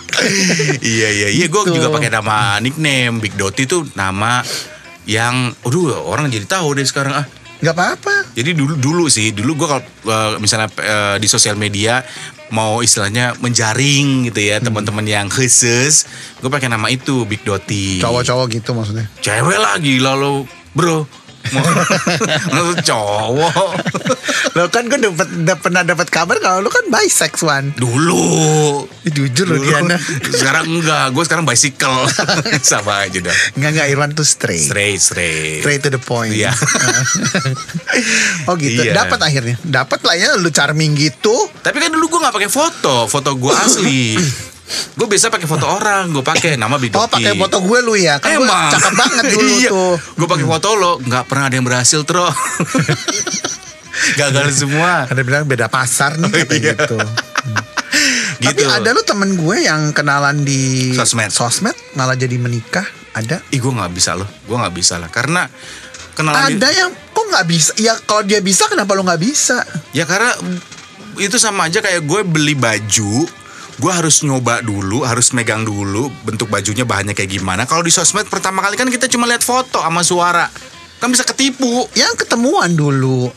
iya 0.83 1.09
iya 1.11 1.29
iya 1.33 1.47
gue 1.47 1.63
Gitu. 1.63 1.75
juga 1.75 1.89
pakai 1.91 2.11
nama 2.11 2.59
nickname 2.59 3.19
Big 3.19 3.35
Doti 3.35 3.65
itu 3.65 3.87
nama 3.93 4.43
yang 5.03 5.55
aduh 5.63 6.03
orang 6.03 6.27
jadi 6.27 6.45
tahu 6.45 6.75
deh 6.75 6.83
sekarang 6.83 7.15
ah 7.15 7.27
Gak 7.59 7.73
apa-apa. 7.73 8.15
jadi 8.33 8.53
dulu 8.53 8.77
dulu 8.77 9.05
sih 9.07 9.31
dulu 9.31 9.57
gue 9.57 9.67
kalau 9.67 9.83
eh, 9.83 10.33
misalnya 10.37 10.69
eh, 10.77 11.17
di 11.17 11.27
sosial 11.27 11.55
media 11.55 12.05
mau 12.49 12.79
istilahnya 12.79 13.35
menjaring 13.37 14.29
gitu 14.29 14.39
Hmm. 14.39 14.49
ya 14.49 14.57
teman-teman 14.61 15.03
yang 15.03 15.27
khusus 15.27 16.05
gue 16.37 16.47
pakai 16.47 16.69
nama 16.69 16.87
itu 16.87 17.25
Big 17.25 17.43
Doti 17.43 17.99
Cowok-cowok 17.99 18.47
gitu 18.53 18.71
maksudnya. 18.71 19.09
cewek 19.19 19.57
lah 19.57 19.75
gila 19.77 20.13
lo 20.15 20.45
bro 20.71 21.09
mau 22.53 22.71
cowok 22.77 23.71
Lo 24.53 24.69
kan 24.69 24.87
gue 24.87 24.97
dapet, 24.99 25.29
dap- 25.43 25.61
pernah 25.61 25.83
dapat 25.83 26.09
kabar 26.09 26.39
kalau 26.39 26.61
lu 26.61 26.69
kan 26.69 26.89
bisex 26.89 27.41
Wan. 27.41 27.73
dulu 27.73 28.85
Jujur 29.07 29.47
lo. 29.47 29.57
Diana. 29.59 29.97
sekarang 30.27 30.67
enggak 30.73 31.13
gue 31.13 31.23
sekarang 31.23 31.45
bicycle 31.45 32.09
sama 32.65 33.05
aja 33.05 33.21
dah 33.21 33.37
Enggak 33.55 33.71
enggak 33.73 33.87
Irwan 33.89 34.11
tuh 34.13 34.25
straight. 34.25 34.65
straight 34.65 34.99
straight 34.99 35.61
Straight 35.61 35.83
to 35.83 35.91
the 35.91 35.99
point. 35.99 36.33
Iya. 36.33 36.53
oh 38.49 38.55
gitu. 38.57 38.83
Iya. 38.83 38.93
Dapat 38.97 39.19
akhirnya. 39.21 39.57
Dapat 39.61 40.01
lah 40.03 40.15
ya 40.15 40.29
lu 40.35 40.49
charming 40.49 40.95
gitu. 40.95 41.35
Tapi 41.61 41.77
kan 41.77 41.91
dulu 41.91 42.09
gue 42.09 42.21
nggak 42.21 42.35
pakai 42.35 42.51
foto, 42.51 43.07
foto 43.07 43.31
gue 43.35 43.53
asli. 43.53 44.03
gue 44.67 45.07
biasa 45.07 45.31
pakai 45.31 45.47
foto 45.47 45.63
orang, 45.65 46.11
gue 46.11 46.21
pakai 46.21 46.59
nama 46.59 46.75
Bidoki. 46.75 46.99
Oh 46.99 47.07
pakai 47.07 47.33
foto 47.35 47.63
gue 47.63 47.79
lu 47.81 47.95
ya. 47.95 48.19
Kan 48.19 48.35
gue 48.35 48.43
Emang 48.43 48.67
cakep 48.69 48.93
banget 48.95 49.25
dulu 49.35 49.51
iya. 49.55 49.71
tuh. 49.71 49.95
Gue 50.15 50.27
pakai 50.27 50.47
foto 50.47 50.69
lo, 50.75 50.93
nggak 50.99 51.25
pernah 51.25 51.45
ada 51.47 51.55
yang 51.55 51.67
berhasil 51.67 52.03
tro. 52.03 52.27
Gagal 54.21 54.47
semua. 54.53 55.09
Ada 55.09 55.23
bilang 55.23 55.45
beda 55.45 55.67
pasar 55.67 56.19
nih 56.19 56.31
kata 56.31 56.55
Iya. 56.55 56.73
gitu. 56.75 56.99
Gitu. 58.37 58.53
Tapi 58.53 58.69
ada 58.69 58.93
lu 58.93 59.01
temen 59.01 59.33
gue 59.33 59.65
yang 59.65 59.89
kenalan 59.97 60.45
di 60.45 60.93
Sosmed. 60.93 61.33
sosmed 61.33 61.73
malah 61.97 62.13
jadi 62.13 62.37
menikah. 62.37 62.85
Ada. 63.17 63.41
Ih 63.49 63.57
gue 63.57 63.73
nggak 63.73 63.89
bisa 63.97 64.13
loh, 64.13 64.29
gue 64.45 64.53
nggak 64.53 64.77
bisa 64.77 65.01
lah. 65.01 65.09
Karena 65.09 65.49
kenalan 66.13 66.53
Ada 66.53 66.69
yang 66.69 66.91
kok 66.93 67.25
nggak 67.25 67.47
bisa? 67.49 67.73
Ya 67.81 67.97
kalau 68.05 68.21
dia 68.21 68.45
bisa 68.45 68.69
kenapa 68.69 68.93
lu 68.93 69.01
nggak 69.01 69.23
bisa? 69.25 69.65
Ya 69.97 70.05
karena 70.05 70.37
itu 71.17 71.41
sama 71.41 71.73
aja 71.73 71.81
kayak 71.81 72.05
gue 72.05 72.21
beli 72.29 72.53
baju, 72.53 73.25
gue 73.77 73.93
harus 73.93 74.25
nyoba 74.25 74.65
dulu, 74.65 75.05
harus 75.05 75.37
megang 75.37 75.65
dulu 75.65 76.09
bentuk 76.25 76.49
bajunya 76.49 76.89
bahannya 76.89 77.13
kayak 77.13 77.37
gimana. 77.37 77.69
Kalau 77.69 77.85
di 77.85 77.93
sosmed 77.93 78.29
pertama 78.33 78.65
kali 78.65 78.81
kan 78.81 78.89
kita 78.89 79.05
cuma 79.13 79.29
lihat 79.29 79.45
foto 79.45 79.85
sama 79.85 80.01
suara, 80.01 80.49
kan 80.97 81.13
bisa 81.13 81.29
ketipu. 81.29 81.85
Yang 81.93 82.25
ketemuan 82.25 82.73
dulu. 82.73 83.29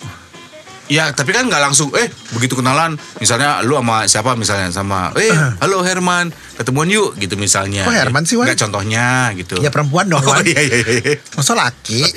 Ya 0.89 1.13
tapi 1.13 1.37
kan 1.37 1.45
nggak 1.45 1.61
langsung, 1.61 1.93
eh 1.93 2.09
begitu 2.33 2.57
kenalan, 2.57 2.97
misalnya 3.21 3.61
lu 3.61 3.77
sama 3.77 4.09
siapa 4.09 4.33
misalnya 4.33 4.73
sama, 4.73 5.13
eh 5.21 5.29
halo 5.61 5.85
Herman, 5.85 6.33
ketemuan 6.57 6.89
yuk 6.89 7.13
gitu 7.21 7.37
misalnya. 7.37 7.85
Kok 7.85 7.93
Herman 7.93 8.25
sih, 8.25 8.33
Wan? 8.33 8.49
Nggak 8.49 8.57
contohnya 8.65 9.29
gitu. 9.37 9.61
Ya 9.61 9.69
perempuan 9.69 10.09
dong. 10.09 10.25
Oh 10.25 10.33
Wan. 10.33 10.41
iya 10.41 10.65
iya 10.65 10.77
iya. 10.81 11.13
Masa 11.37 11.53
laki? 11.53 12.01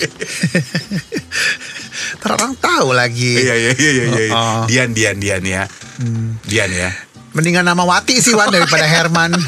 Ntar 2.24 2.30
orang 2.32 2.56
tahu 2.56 2.96
lagi. 2.96 3.44
Iya 3.44 3.54
iya 3.60 3.72
iya 3.76 3.90
iya. 3.92 4.04
iya. 4.08 4.32
Oh, 4.32 4.40
oh. 4.40 4.64
Dian 4.64 4.96
Dian 4.96 5.20
Dian 5.20 5.44
ya. 5.44 5.68
Dian 6.48 6.72
ya. 6.72 7.11
Mendingan 7.32 7.64
nama 7.64 7.82
Wati 7.82 8.18
sih 8.18 8.32
Wan 8.32 8.48
daripada 8.48 8.84
Herman. 8.84 9.32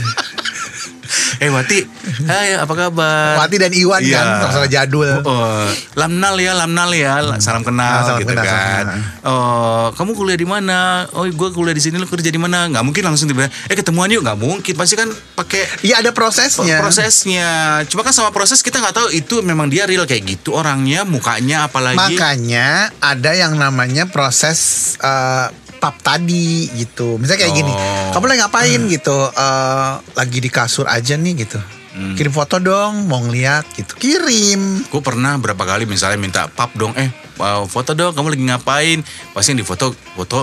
Eh 1.39 1.51
Wati, 1.51 1.83
hai 2.27 2.55
apa 2.55 2.71
kabar? 2.73 3.37
Wati 3.37 3.59
dan 3.59 3.71
Iwan 3.71 4.01
kan, 4.01 4.27
sama-sama 4.41 4.67
jadul. 4.67 5.07
Oh, 5.23 5.67
lamnal 5.95 6.39
ya, 6.39 6.55
lamnal 6.55 6.91
ya, 6.91 7.21
salam 7.39 7.63
kenal 7.63 7.87
Ah, 7.87 8.03
salam 8.07 8.23
gitu 8.23 8.33
kenal, 8.33 8.47
kan. 8.47 8.85
kenal. 8.87 8.99
Oh, 9.27 9.87
kamu 9.95 10.15
kuliah 10.15 10.39
di 10.39 10.47
mana? 10.47 11.07
Oh, 11.13 11.27
gue 11.27 11.49
kuliah 11.51 11.75
di 11.75 11.83
sini, 11.83 11.99
lu 11.99 12.07
kerja 12.07 12.31
di 12.31 12.39
mana? 12.39 12.67
Nggak 12.67 12.83
mungkin 12.83 13.03
langsung 13.05 13.27
tiba 13.27 13.47
eh 13.47 13.77
ketemuan 13.77 14.11
yuk, 14.11 14.23
nggak 14.23 14.39
mungkin. 14.39 14.75
Pasti 14.75 14.95
kan 14.95 15.11
pakai 15.35 15.63
Iya 15.83 16.03
ada 16.03 16.11
pro- 16.11 16.31
prosesnya. 16.31 16.79
prosesnya. 16.81 17.51
Cuma 17.87 18.01
kan 18.01 18.15
sama 18.15 18.31
proses 18.31 18.59
kita 18.59 18.79
nggak 18.79 18.95
tahu 18.95 19.09
itu 19.11 19.43
memang 19.43 19.67
dia 19.69 19.87
real 19.87 20.07
kayak 20.07 20.25
gitu 20.25 20.55
orangnya, 20.55 21.03
mukanya 21.03 21.67
apalagi. 21.67 22.15
Makanya 22.15 22.95
ada 22.99 23.31
yang 23.35 23.55
namanya 23.55 24.07
proses 24.07 24.95
eh, 24.99 25.47
pap 25.77 25.99
tadi 26.01 26.71
gitu. 26.75 27.17
Misalnya 27.17 27.47
kayak 27.47 27.55
gini, 27.55 27.73
Oh. 27.73 28.11
kamu 28.13 28.25
lagi 28.29 28.41
ngapain 28.43 28.81
gitu? 28.89 29.19
Eh, 29.29 29.93
lagi 30.15 30.39
di 30.39 30.51
kasur 30.51 30.87
aja 30.87 31.15
nih 31.15 31.45
gitu. 31.45 31.61
Hmm. 31.95 32.19
Kirim 32.19 32.35
foto 32.35 32.59
dong, 32.59 33.07
mau 33.07 33.23
ngeliat 33.23 33.71
gitu. 33.79 33.95
Kirim. 33.95 34.83
Gue 34.91 34.99
pernah 34.99 35.39
berapa 35.39 35.63
kali 35.63 35.87
misalnya 35.87 36.19
minta 36.19 36.43
pap 36.51 36.75
dong, 36.75 36.91
eh 36.99 37.07
uh, 37.39 37.63
foto 37.71 37.95
dong, 37.95 38.11
kamu 38.11 38.35
lagi 38.35 38.45
ngapain? 38.51 38.99
Pasti 39.31 39.55
yang 39.55 39.63
di 39.63 39.67
foto 39.67 39.95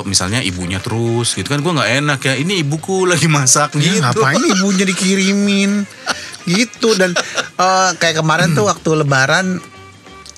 misalnya 0.08 0.40
ibunya 0.40 0.80
terus 0.80 1.36
gitu 1.36 1.52
kan 1.52 1.60
gue 1.60 1.68
nggak 1.76 1.92
enak 2.04 2.20
ya. 2.24 2.34
Ini 2.40 2.64
ibuku 2.64 3.04
lagi 3.04 3.28
masak 3.28 3.76
Ya, 3.76 3.84
gitu. 3.84 4.00
ngapain 4.00 4.40
ibunya 4.56 4.88
dikirimin 4.88 5.84
gitu 6.48 6.96
dan 6.96 7.12
eh, 7.60 7.90
kayak 8.00 8.24
kemarin 8.24 8.56
tuh 8.56 8.72
waktu 8.72 9.04
lebaran 9.04 9.60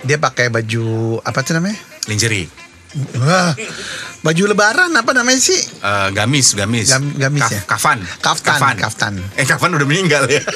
dia 0.02 0.18
pakai 0.18 0.50
baju 0.50 1.22
apa 1.22 1.46
tuh 1.46 1.62
namanya? 1.62 1.78
Lingerie. 2.10 2.50
Wah, 3.22 3.54
baju 4.24 4.44
lebaran 4.48 4.89
apa 4.89 5.12
namanya 5.12 5.38
sih? 5.38 5.60
Eh, 5.60 6.10
gamis, 6.12 6.56
gamis. 6.56 6.88
Gam- 6.89 7.12
gamis 7.13 7.44
ya? 7.46 7.62
Kafan. 7.62 8.00
Kaftan, 8.18 8.60
kaftan. 8.74 9.13
Eh, 9.36 9.44
kafan 9.44 9.70
udah 9.70 9.84
meninggal 9.84 10.24
ya. 10.25 10.39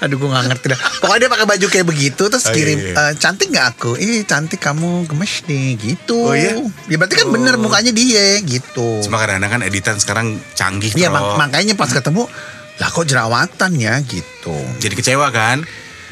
Aduh 0.00 0.16
gue 0.16 0.28
gak 0.28 0.48
ngerti 0.48 0.66
dah 0.72 0.80
Pokoknya 0.96 1.20
dia 1.20 1.30
pakai 1.30 1.44
baju 1.46 1.66
kayak 1.68 1.84
begitu 1.86 2.22
Terus 2.24 2.40
Oh, 2.42 2.48
iya, 2.48 2.56
kirim 2.56 2.78
iya. 2.80 2.94
"Eh, 2.96 3.12
Cantik 3.14 3.52
gak 3.52 3.66
aku? 3.70 4.00
Ih 4.00 4.24
cantik 4.24 4.56
kamu 4.56 5.04
gemes 5.04 5.44
nih 5.44 5.76
Gitu 5.76 6.16
Oh, 6.16 6.32
iya? 6.32 6.56
Ya 6.88 6.96
berarti 6.96 7.14
kan 7.14 7.28
Oh. 7.28 7.32
bener 7.36 7.60
mukanya 7.60 7.92
dia 7.92 8.40
Gitu 8.40 9.04
Cuma 9.04 9.20
kadang-kadang 9.20 9.50
kan 9.50 9.62
editan 9.62 9.96
sekarang 9.96 10.26
canggih 10.56 10.88
Iya 10.94 11.12
mak- 11.12 11.36
makanya 11.38 11.76
pas 11.76 11.92
ketemu 11.92 12.24
Lah 12.80 12.88
kok 12.88 13.04
jerawatan 13.04 13.76
ya 13.76 14.00
gitu 14.00 14.56
Jadi 14.80 14.94
kecewa 14.94 15.28
kan? 15.28 15.68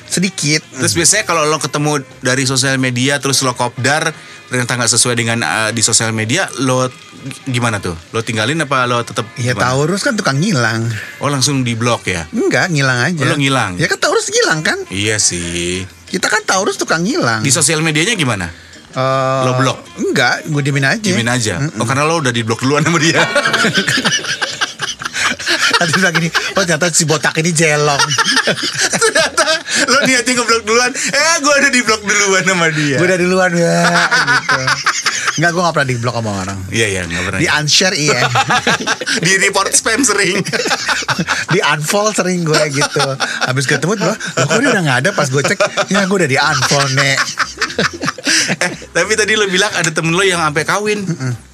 Sedikit 0.09 0.65
Terus 0.75 0.95
biasanya 0.97 1.25
kalau 1.29 1.45
lo 1.45 1.61
ketemu 1.61 2.00
dari 2.25 2.45
sosial 2.49 2.81
media 2.81 3.21
terus 3.21 3.45
lo 3.45 3.53
kopdar 3.53 4.11
ternyata 4.49 4.81
nggak 4.81 4.93
sesuai 4.97 5.12
dengan 5.12 5.38
eh, 5.45 5.71
di 5.77 5.85
sosial 5.85 6.17
media, 6.17 6.49
lo 6.65 6.88
gimana 7.45 7.85
tuh? 7.85 7.93
Lo 8.17 8.25
tinggalin 8.25 8.57
apa 8.65 8.88
lo 8.88 9.05
tetap? 9.05 9.29
Ya 9.37 9.53
gimana? 9.53 9.77
Taurus 9.77 10.00
kan 10.00 10.17
tukang 10.17 10.41
ngilang 10.41 10.88
Oh 11.21 11.29
langsung 11.29 11.61
di 11.61 11.77
blok 11.77 12.09
ya? 12.09 12.25
Enggak 12.33 12.73
ngilang 12.73 13.12
aja 13.12 13.21
Oh, 13.29 13.29
lo 13.29 13.37
ngilang? 13.37 13.77
Ya 13.77 13.85
kan 13.93 14.00
Taurus 14.00 14.33
ngilang 14.33 14.65
kan 14.65 14.79
Iya 14.88 15.21
sih. 15.21 15.85
Kita 16.09 16.33
kan 16.33 16.49
Taurus 16.49 16.81
tukang 16.81 17.05
ngilang 17.05 17.45
Di 17.45 17.53
sosial 17.53 17.85
medianya 17.85 18.17
gimana? 18.17 18.49
Eh, 18.97 19.41
lo 19.45 19.53
blok? 19.61 20.00
Enggak 20.00 20.49
Gue 20.49 20.65
diemin 20.65 20.88
aja 20.88 21.05
Dimin 21.05 21.29
aja. 21.29 21.61
Oh 21.77 21.85
karena 21.85 22.09
lo 22.09 22.17
udah 22.25 22.33
di 22.33 22.41
blok 22.41 22.65
duluan 22.65 22.81
sama 22.81 22.97
dia. 22.97 23.21
Nanti 25.79 25.93
bilang 25.95 26.15
gini 26.17 26.29
Oh 26.57 26.65
ternyata 26.65 26.88
si 26.88 27.05
botak 27.05 27.37
ini 27.38 27.53
jelong 27.53 28.00
lo 29.92 29.99
niatnya 30.04 30.33
ngeblok 30.37 30.62
duluan. 30.64 30.92
Eh 30.92 31.35
gue 31.40 31.54
udah 31.54 31.71
di 31.71 31.80
blok 31.80 32.02
duluan 32.02 32.45
sama 32.45 32.66
dia. 32.71 32.97
Gue 33.00 33.07
udah 33.09 33.21
duluan 33.21 33.50
ya 33.52 33.78
gitu. 34.28 34.61
Enggak 35.38 35.50
gue 35.54 35.62
gak 35.62 35.75
pernah 35.75 35.88
di 35.88 35.97
blok 35.97 36.16
sama 36.18 36.30
orang 36.42 36.59
Iya 36.68 36.87
iya 36.88 37.00
nggak 37.07 37.23
pernah. 37.25 37.40
Di 37.40 37.47
unshare 37.49 37.97
iya 37.97 38.21
di 39.26 39.33
report 39.38 39.71
spam 39.71 40.02
sering. 40.02 40.42
Di 41.54 41.59
unfollow 41.64 42.12
sering 42.12 42.45
gue 42.45 42.61
gitu 42.71 43.02
Habis 43.42 43.64
ketemu 43.64 43.97
gue 43.97 44.14
kok 44.37 44.59
dia 44.61 44.71
udah 44.71 44.83
gak 44.85 44.99
ada 45.02 45.11
Pas 45.11 45.26
gue 45.26 45.40
cek 45.40 45.59
Ya 45.88 46.04
gue 46.04 46.16
udah 46.16 46.28
di 46.28 46.37
unfollow 46.37 46.88
nek 46.95 47.18
eh, 48.49 48.71
tapi 48.90 49.12
tadi 49.14 49.38
lo 49.38 49.47
bilang 49.47 49.71
ada 49.71 49.88
temen 49.88 50.11
lo 50.11 50.21
yang 50.21 50.40
sampai 50.40 50.64
kawin. 50.64 51.04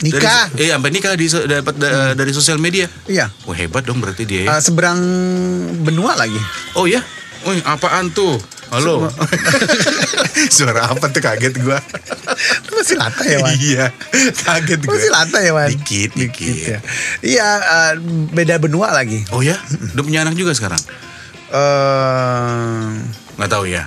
Nikah. 0.00 0.48
Dari, 0.52 0.64
eh 0.64 0.72
sampai 0.72 0.90
nikah 0.90 1.12
di 1.14 1.26
dapat 1.28 1.74
da- 1.76 2.14
dari 2.16 2.32
sosial 2.32 2.56
media. 2.56 2.88
Iya 3.04 3.28
Wah 3.44 3.52
hebat 3.52 3.84
dong 3.84 4.00
berarti 4.00 4.24
dia. 4.24 4.48
ya. 4.48 4.56
Eh, 4.56 4.60
Seberang 4.62 4.98
benua 5.84 6.16
lagi 6.16 6.38
oh 6.74 6.88
ya? 6.88 7.04
Wih 7.44 7.60
apaan 7.68 8.08
tuh? 8.10 8.40
Halo. 8.72 9.06
Suara 10.48 10.88
apa 10.92 11.06
tuh 11.12 11.20
kaget 11.20 11.54
gua. 11.60 11.76
Masih 12.72 12.96
lata 12.98 13.22
ya 13.22 13.38
Wan 13.38 13.54
iya, 13.54 13.86
kaget 14.42 14.80
gua. 14.82 14.96
Masih 14.96 15.10
lata 15.12 15.38
ya 15.38 15.52
Wan 15.54 15.68
Dikit, 15.70 16.10
dikit. 16.16 16.54
ya. 16.74 16.78
Iya 17.20 17.48
eh, 17.60 17.92
Beda 18.34 18.58
benua 18.58 18.90
lagi 18.90 19.22
Oh 19.30 19.44
ya? 19.44 19.54
Udah 19.94 20.02
punya 20.02 20.24
anak 20.26 20.34
juga 20.34 20.56
sekarang? 20.56 20.80
eh 21.54 22.88
Nggak 23.36 23.50
tahu 23.52 23.64
ya. 23.68 23.84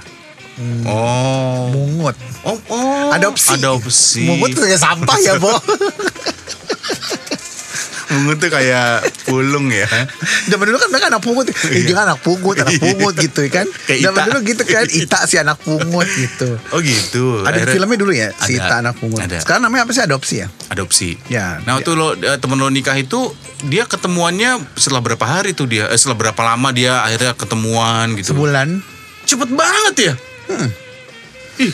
Oh. 0.89 1.69
mungut. 1.69 2.17
Oh, 2.41 2.57
oh. 2.73 3.13
Adopsi. 3.13 3.53
Adopsi. 3.61 4.25
Mungut 4.25 4.57
kayak 4.57 4.81
sampah 4.81 5.17
ya, 5.21 5.37
Bo. 5.37 5.53
Mungut 8.17 8.38
tuh 8.38 8.50
kayak 8.50 9.05
pulung 9.24 9.69
ya. 9.69 9.86
Zaman 10.47 10.65
dulu 10.65 10.77
kan 10.77 10.89
mereka 10.89 11.07
anak 11.07 11.21
pungut. 11.21 11.45
Eh, 11.69 11.86
dia 11.86 11.93
kan 11.93 12.09
anak 12.09 12.19
pungut, 12.19 12.55
anak 12.57 12.74
pungut 12.75 13.13
gitu 13.15 13.41
kan. 13.47 13.69
Kayak 13.86 14.00
Zaman 14.03 14.21
dulu 14.25 14.39
gitu 14.43 14.63
kan, 14.63 14.83
Ita 14.83 15.19
si 15.24 15.36
anak 15.38 15.62
pungut 15.62 16.09
gitu. 16.09 16.50
Oh 16.71 16.81
gitu. 16.81 17.41
Ada 17.41 17.62
Akhirnya- 17.63 17.75
filmnya 17.77 17.97
dulu 17.97 18.12
ya, 18.12 18.29
si 18.36 18.55
Ada. 18.55 18.65
Ita 18.65 18.75
anak 18.81 18.95
pungut. 18.97 19.21
Ada. 19.21 19.38
Sekarang 19.39 19.62
namanya 19.63 19.86
apa 19.86 19.93
sih 19.93 20.01
adopsi 20.01 20.36
ya? 20.41 20.47
adopsi. 20.67 21.09
Ya, 21.27 21.62
Nah, 21.63 21.77
waktu 21.77 21.93
lo 21.93 22.12
eh, 22.13 22.38
temen 22.38 22.57
lo 22.57 22.67
nikah 22.67 22.93
itu 22.93 23.31
dia 23.63 23.86
ketemuannya 23.86 24.57
setelah 24.74 25.00
berapa 25.00 25.24
hari 25.24 25.53
tuh 25.53 25.65
dia? 25.65 25.88
Eh, 25.88 25.95
setelah 25.95 26.17
berapa 26.17 26.41
lama 26.43 26.69
dia 26.71 27.00
akhirnya 27.01 27.31
ketemuan 27.33 28.17
gitu? 28.17 28.33
Sebulan. 28.33 28.81
Cepet 29.24 29.50
banget 29.50 29.95
ya. 30.01 30.13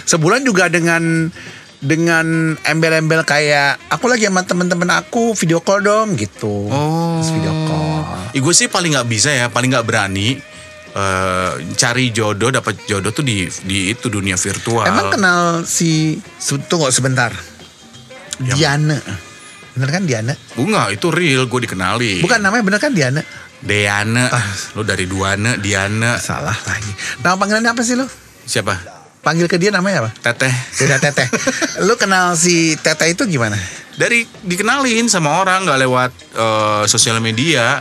Sebulan 0.03 0.41
juga 0.41 0.67
dengan 0.67 1.27
dengan 1.83 2.55
embel-embel 2.63 3.21
kayak 3.21 3.75
aku 3.91 4.07
lagi 4.07 4.25
sama 4.25 4.41
temen-temen 4.41 4.87
aku 4.89 5.35
video 5.35 5.59
call 5.59 5.83
dong 5.83 6.15
gitu. 6.15 6.71
Oh. 6.71 7.19
Terus 7.19 7.29
video 7.35 7.53
call. 7.67 8.31
Ih, 8.31 8.39
gue 8.39 8.53
sih 8.55 8.71
paling 8.71 8.95
nggak 8.95 9.05
bisa 9.05 9.29
ya, 9.29 9.51
paling 9.51 9.69
nggak 9.69 9.83
berani 9.83 10.39
eh, 10.93 11.51
cari 11.75 12.09
jodoh, 12.09 12.49
dapat 12.49 12.87
jodoh 12.87 13.11
tuh 13.11 13.21
di 13.21 13.45
di 13.63 13.91
itu 13.91 14.07
dunia 14.07 14.39
virtual. 14.39 14.87
Emang 14.87 15.11
kenal 15.11 15.41
si 15.63 16.17
tunggu 16.65 16.87
sebentar. 16.89 17.35
Yang- 18.39 18.57
Diana. 18.57 18.97
Bener 19.73 19.89
kan 19.89 20.03
Diana? 20.05 20.33
Bunga 20.53 20.87
itu 20.89 21.09
real, 21.09 21.49
gue 21.49 21.65
dikenali. 21.65 22.21
Bukan 22.21 22.39
namanya 22.39 22.63
bener 22.63 22.79
kan 22.79 22.93
Diana? 22.93 23.21
Deana, 23.57 24.27
Ah. 24.29 24.45
lo 24.75 24.83
dari 24.83 25.07
Duana, 25.07 25.55
Diana, 25.55 26.19
Salah 26.19 26.53
lagi. 26.53 26.91
Nama 27.19 27.35
panggilannya 27.35 27.71
apa 27.71 27.81
sih 27.81 27.95
lu? 27.95 28.05
siapa? 28.43 29.02
Panggil 29.23 29.47
ke 29.47 29.55
dia 29.55 29.71
namanya 29.71 30.03
apa? 30.03 30.11
Teteh. 30.19 30.51
Beda 30.77 30.99
Teteh. 30.99 31.27
lu 31.87 31.95
kenal 31.95 32.35
si 32.35 32.75
Teteh 32.75 33.15
itu 33.15 33.23
gimana? 33.23 33.55
Dari 33.95 34.27
dikenalin 34.43 35.07
sama 35.07 35.39
orang 35.39 35.63
nggak 35.63 35.79
lewat 35.79 36.11
eh, 36.35 36.83
sosial 36.85 37.23
media, 37.23 37.79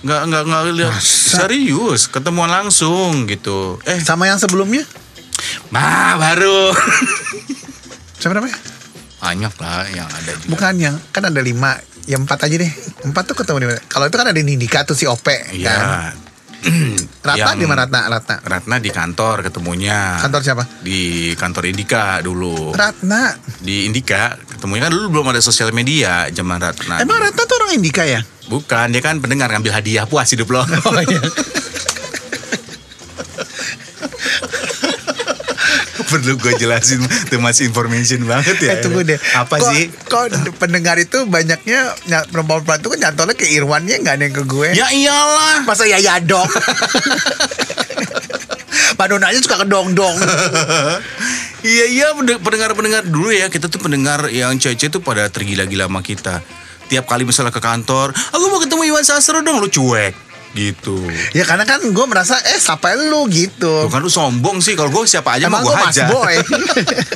nggak 0.00 0.20
nggak 0.30 0.42
nggak 0.46 0.62
lihat 0.78 0.94
serius, 1.02 2.06
ketemuan 2.06 2.46
langsung 2.46 3.26
gitu. 3.26 3.82
Eh, 3.82 3.98
Sama 3.98 4.30
yang 4.30 4.38
sebelumnya? 4.38 4.86
mah 5.68 6.14
baru. 6.16 6.70
Siapa 8.22 8.32
namanya? 8.32 8.54
Banyak 9.18 9.54
lah 9.58 9.82
yang 9.90 10.06
ada 10.06 10.32
juga. 10.38 10.50
Bukan 10.54 10.74
yang 10.78 10.94
kan 11.10 11.26
ada 11.26 11.40
lima, 11.42 11.74
yang 12.06 12.22
empat 12.22 12.46
aja 12.46 12.62
deh. 12.62 12.70
Empat 13.02 13.26
tuh 13.26 13.36
ketemu 13.36 13.58
di 13.58 13.66
mana? 13.74 13.80
Kalau 13.90 14.06
itu 14.06 14.14
kan 14.14 14.28
ada 14.30 14.38
Nindika 14.38 14.86
tuh 14.86 14.94
si 14.94 15.08
Ope, 15.10 15.50
Iya. 15.50 15.66
kan? 15.74 16.14
Ratna 17.26 17.54
Yang- 17.54 17.60
di 17.60 17.66
mana 17.68 17.84
Ratna? 17.84 18.00
Ratna. 18.08 18.36
Ratna 18.44 18.76
di 18.80 18.90
kantor 18.90 19.36
ketemunya. 19.44 20.18
Kantor 20.20 20.40
siapa? 20.40 20.62
Di 20.80 21.32
kantor 21.36 21.64
Indika 21.68 22.20
dulu. 22.20 22.72
Ratna. 22.72 23.36
Di 23.60 23.84
Indika 23.88 24.36
ketemunya 24.36 24.88
kan 24.88 24.92
dulu 24.92 25.20
belum 25.20 25.32
ada 25.32 25.40
sosial 25.40 25.72
media 25.72 26.28
zaman 26.32 26.60
Ratna. 26.60 27.00
Emang 27.00 27.20
Ratna 27.20 27.42
tuh 27.44 27.56
orang 27.60 27.76
Indika 27.76 28.04
ya? 28.04 28.20
Bukan, 28.44 28.92
dia 28.92 29.00
kan 29.00 29.20
pendengar 29.24 29.48
ngambil 29.48 29.72
hadiah 29.72 30.04
puas 30.04 30.28
hidup 30.28 30.52
lo. 30.52 30.60
Oh 30.64 31.00
iya. 31.00 31.20
Perlu 36.14 36.34
gue 36.36 36.52
jelasin 36.56 37.02
too 37.30 37.38
much 37.38 37.58
information 37.60 38.22
banget 38.22 38.54
ya. 38.60 38.70
Eh 38.70 38.80
tunggu 38.80 39.02
deh. 39.02 39.18
Apa 39.34 39.58
Kok- 39.58 39.68
sih? 39.68 39.90
Kok 39.90 40.24
pendengar 40.56 40.94
itu 40.96 41.26
banyaknya 41.26 41.90
ny- 42.04 42.26
perempuan-perempuan 42.28 42.78
itu 42.78 42.88
kan 42.88 42.98
nyantolnya 43.02 43.34
ke 43.34 43.46
Irwannya 43.48 43.96
nggak 43.98 44.14
ada 44.14 44.24
yang 44.24 44.34
ke 44.34 44.44
gue. 44.44 44.68
Ya 44.72 44.86
iyalah. 44.88 45.66
Masa 45.66 45.84
ya 45.84 45.98
yadok. 45.98 46.46
Pak 48.94 49.06
Dona 49.06 49.26
aja 49.28 49.40
suka 49.40 49.58
kedong-dong. 49.60 50.14
Iya 51.64 51.88
iya 51.88 52.06
pende- 52.12 52.36
pendengar-pendengar 52.36 53.08
dulu 53.08 53.32
ya 53.32 53.48
kita 53.48 53.72
tuh 53.72 53.80
pendengar 53.80 54.28
yang 54.28 54.52
cewek-cewek 54.54 54.92
tuh 54.92 55.00
pada 55.00 55.32
tergila-gila 55.32 55.88
sama 55.88 56.04
kita. 56.04 56.44
Tiap 56.92 57.08
kali 57.08 57.24
misalnya 57.24 57.48
ke 57.48 57.56
kantor, 57.56 58.12
aku 58.12 58.44
mau 58.52 58.60
ketemu 58.60 58.92
Iwan 58.92 59.00
Sastro 59.00 59.40
dong, 59.40 59.56
lu 59.56 59.72
cuek 59.72 60.12
gitu. 60.54 60.96
ya 61.34 61.42
karena 61.42 61.66
kan 61.66 61.82
gue 61.82 62.06
merasa 62.06 62.38
eh 62.54 62.58
siapa 62.58 62.94
lu 62.94 63.26
gitu. 63.28 63.86
Tuh 63.86 63.90
kan 63.90 64.00
lu 64.00 64.08
sombong 64.08 64.62
sih 64.62 64.78
kalau 64.78 64.88
gue 64.88 65.02
siapa 65.04 65.36
aja 65.36 65.50
Emang 65.50 65.66
mau 65.66 65.74
gue 65.74 65.76
mas 65.82 65.90
hajar. 65.92 66.08
boy. 66.08 66.34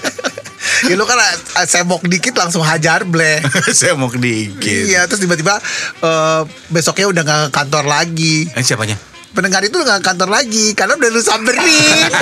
ya 0.91 0.95
lu 0.99 1.07
kan 1.07 1.19
eh, 1.23 1.67
sembok 1.67 2.03
dikit 2.05 2.35
langsung 2.35 2.67
hajar 2.67 3.07
bleh. 3.07 3.39
Saya 3.71 3.95
mau 3.95 4.11
dikit. 4.11 4.85
Iya 4.91 5.07
terus 5.07 5.23
tiba-tiba 5.23 5.63
eh, 6.03 6.43
besoknya 6.69 7.07
udah 7.09 7.23
gak 7.23 7.39
ke 7.39 7.51
kantor 7.55 7.85
lagi. 7.87 8.51
Eh 8.53 8.63
siapanya? 8.67 8.99
Pendengar 9.31 9.63
itu 9.63 9.79
udah 9.79 9.97
gak 9.97 10.01
ke 10.03 10.07
kantor 10.11 10.29
lagi 10.35 10.67
karena 10.75 10.99
udah 10.99 11.09
lu 11.09 11.23
samperin. 11.23 12.11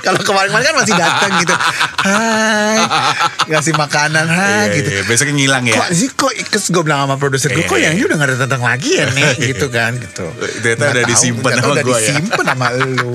Kalau 0.00 0.18
kemarin-kemarin 0.18 0.66
kan 0.66 0.76
masih 0.76 0.94
datang 0.94 1.30
gitu. 1.38 1.54
Hai. 2.00 2.78
Ngasih 3.46 3.74
makanan, 3.74 4.24
hai 4.24 4.48
Iya, 4.66 4.74
gitu. 4.74 4.90
iya, 4.90 5.02
Besoknya 5.04 5.34
ngilang 5.34 5.64
ya. 5.64 5.76
Kok 5.76 5.90
sih 5.90 6.08
kok 6.10 6.32
ikes 6.32 6.64
gue 6.68 6.80
bilang 6.80 7.04
sama 7.04 7.16
produser 7.16 7.50
gue 7.50 7.62
kok 7.62 7.74
Eh. 7.74 7.84
yang 7.84 7.94
ini 7.94 8.04
udah 8.04 8.16
gak 8.16 8.28
ada 8.28 8.38
datang 8.40 8.62
lagi 8.62 8.90
ya 8.94 9.06
nih 9.06 9.24
gitu 9.50 9.68
kan 9.68 9.94
gitu. 9.94 10.26
Ternyata 10.60 10.84
udah 10.86 11.02
tahu, 11.02 11.10
disimpan 11.10 11.50
sama 11.54 11.68
udah 11.70 11.84
gua 11.84 11.92
ya. 11.92 12.00
disimpan 12.08 12.44
sama 12.46 12.66
lu. 12.72 13.12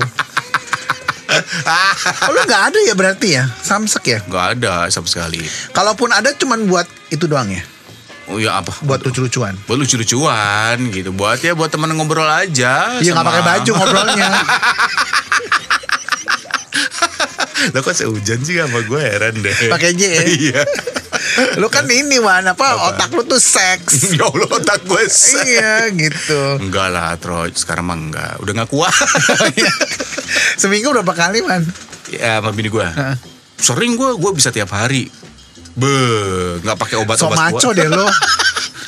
Oh, 2.22 2.30
lu 2.32 2.40
gak 2.44 2.62
ada 2.70 2.78
ya 2.80 2.94
berarti 2.94 3.28
ya 3.32 3.44
Samsek 3.58 4.04
ya 4.06 4.18
Gak 4.24 4.46
ada 4.56 4.86
sama 4.88 5.04
sekali. 5.04 5.42
Kalaupun 5.70 6.08
ada 6.08 6.30
cuman 6.32 6.64
buat 6.64 6.86
itu 7.08 7.26
doang 7.26 7.50
ya 7.50 7.62
Oh 8.26 8.38
ya 8.38 8.58
apa? 8.58 8.74
Buat 8.80 9.02
lucu-lucuan 9.02 9.54
buat 9.66 9.74
lucu-lucuan 9.76 10.78
gitu. 10.90 11.10
Buat 11.10 11.38
ya 11.40 11.52
buat 11.52 11.68
temen 11.68 11.90
ngobrol 11.92 12.26
aja. 12.26 12.94
Iya 12.96 13.10
gak 13.12 13.22
pakai 13.24 13.42
baju 13.44 13.70
ngobrolnya 13.72 14.28
Lo 17.72 17.80
kok 17.80 17.96
sehujan 17.96 18.40
sih 18.44 18.60
sama 18.60 18.84
gue 18.84 19.00
heran 19.00 19.34
deh. 19.40 19.54
Pakai 19.72 19.96
J 19.96 20.02
ya? 20.06 20.22
Iya. 20.36 20.62
Lu 21.60 21.68
kan 21.72 21.88
ini 21.88 22.16
Wan 22.20 22.44
apa, 22.44 22.92
Otak 22.92 23.12
lu 23.12 23.24
tuh 23.24 23.40
seks 23.40 24.04
ya 24.16 24.24
Allah 24.28 24.48
otak 24.52 24.84
gue 24.84 25.04
sek. 25.08 25.44
Iya 25.44 25.90
gitu 25.92 26.60
Enggak 26.60 26.88
lah 26.92 27.16
Troy, 27.16 27.50
sekarang 27.52 27.88
mah 27.88 27.96
enggak. 27.98 28.32
Udah 28.40 28.52
gak 28.64 28.70
kuat. 28.70 28.92
Seminggu 30.60 30.92
berapa 30.92 31.12
kali 31.12 31.40
man 31.44 31.64
ya 32.12 32.38
sama 32.38 32.54
bini 32.54 32.70
gue. 32.70 32.86
Sering 33.58 33.98
gue, 33.98 34.10
gue 34.16 34.32
bisa 34.36 34.54
tiap 34.54 34.70
hari. 34.70 35.10
Be, 35.76 35.92
nggak 36.64 36.76
pakai 36.80 36.96
So 36.96 37.02
obat-obat 37.04 37.36
maco 37.36 37.68
gua. 37.68 37.76
deh 37.76 37.88
lo 37.92 38.08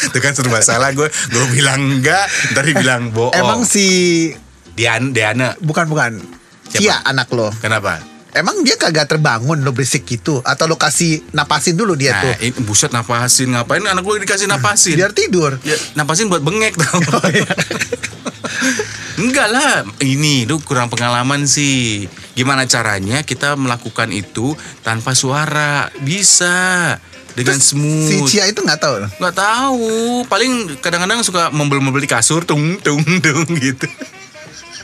Itu 0.08 0.18
kan 0.24 0.32
serba 0.32 0.64
salah 0.64 0.94
gue. 0.96 1.08
Gue 1.08 1.44
bilang 1.52 2.00
enggak, 2.00 2.24
dia 2.54 2.72
bilang 2.72 3.12
bohong. 3.12 3.34
Emang 3.36 3.66
si 3.68 4.30
Dian, 4.72 5.10
Diana. 5.12 5.58
Bukan 5.58 5.90
bukan 5.90 6.22
Siapa? 6.68 6.80
Cia 6.84 6.96
anak 7.02 7.28
lo 7.32 7.48
Kenapa? 7.64 8.17
Emang 8.36 8.60
dia 8.60 8.76
kagak 8.76 9.08
terbangun 9.08 9.64
lo 9.64 9.72
berisik 9.72 10.04
gitu 10.04 10.44
Atau 10.44 10.68
lo 10.68 10.76
kasih 10.76 11.24
napasin 11.32 11.74
dulu 11.74 11.96
dia 11.96 12.12
Nah, 12.12 12.22
tuh 12.22 12.32
ini 12.44 12.60
buset 12.62 12.92
napasin 12.92 13.56
ngapain 13.56 13.80
anak 13.80 14.04
gue 14.04 14.20
dikasih 14.24 14.46
napasin? 14.46 14.94
Biar 14.94 15.16
tidur 15.16 15.56
Ya, 15.64 15.76
napasin 15.96 16.28
buat 16.28 16.44
bengek 16.44 16.76
tau. 16.76 17.00
Oh, 17.00 17.28
iya. 17.32 17.48
Enggak 19.18 19.50
lah, 19.50 19.82
ini 19.98 20.46
lu 20.46 20.62
kurang 20.62 20.86
pengalaman 20.86 21.50
sih. 21.50 22.06
Gimana 22.38 22.70
caranya 22.70 23.26
kita 23.26 23.58
melakukan 23.58 24.14
itu 24.14 24.54
tanpa 24.86 25.18
suara? 25.18 25.90
Bisa 25.98 26.94
dengan 27.34 27.58
Si 27.58 27.74
smooth. 27.74 28.30
Cia 28.30 28.46
itu 28.46 28.62
nggak 28.62 28.78
tahu. 28.78 28.94
Nggak 29.18 29.34
tahu, 29.34 29.90
paling 30.30 30.78
kadang-kadang 30.78 31.26
suka 31.26 31.50
membeli-membeli 31.50 32.06
kasur, 32.06 32.46
tung 32.46 32.78
tung 32.82 33.02
tung 33.02 33.46
gitu. 33.58 33.90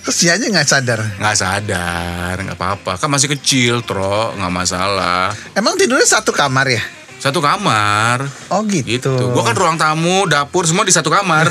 Terus 0.04 0.20
nggak 0.52 0.68
sadar 0.68 1.00
Nggak 1.16 1.36
sadar, 1.40 2.34
nggak 2.36 2.58
apa-apa. 2.60 3.00
Kan 3.00 3.08
masih 3.08 3.32
kecil, 3.32 3.80
tro, 3.80 4.36
nggak 4.36 4.52
masalah. 4.52 5.32
Emang 5.56 5.80
tidurnya 5.80 6.04
satu 6.04 6.28
kamar 6.28 6.68
ya? 6.68 6.84
Satu 7.16 7.40
kamar. 7.40 8.20
Oh 8.52 8.60
gitu, 8.68 8.84
Gitu. 8.84 9.14
Gua 9.32 9.40
kan 9.48 9.56
ruang 9.56 9.80
tamu, 9.80 10.28
dapur 10.28 10.68
semua 10.68 10.84
di 10.84 10.92
satu 10.92 11.08
kamar. 11.08 11.48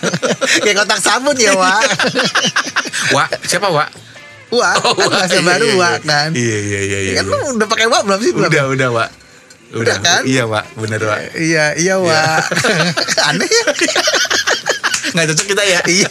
Kayak 0.64 0.84
kotak 0.84 1.00
sabun 1.00 1.32
ya 1.40 1.56
Wak 1.56 1.82
Wak, 3.16 3.28
siapa 3.48 3.72
Wak? 3.72 3.88
Wak 4.52 4.72
Oh, 4.84 4.92
kan 4.94 5.08
bahasa 5.10 5.40
Iya, 5.40 5.48
baru 5.48 5.66
iya, 5.66 5.74
Wak 5.80 5.96
iya. 5.96 6.04
kan 6.04 6.28
Iya, 6.36 6.56
iya, 6.60 6.80
iya, 6.84 6.98
iya. 7.00 7.12
Kan 7.18 7.24
iya. 7.26 7.32
lu 7.32 7.38
udah 7.56 7.68
pakai 7.72 7.86
Wak 7.88 8.02
belum 8.04 8.20
sih? 8.20 8.32
Belum 8.36 8.50
Udah, 8.52 8.64
udah, 8.68 8.88
Wak. 8.92 9.10
Udah 9.72 9.96
kan? 10.04 10.22
Iya, 10.28 10.44
Wak. 10.44 10.64
Bener, 10.76 11.00
Wak. 11.00 11.18
Iya, 11.32 11.64
iya 11.80 11.94
Wak 11.96 12.44
Aneh 13.32 13.48
ya 13.48 13.64
Nggak 15.16 15.24
cocok 15.32 15.46
kita 15.48 15.62
ya? 15.64 15.80
Iya 15.88 16.10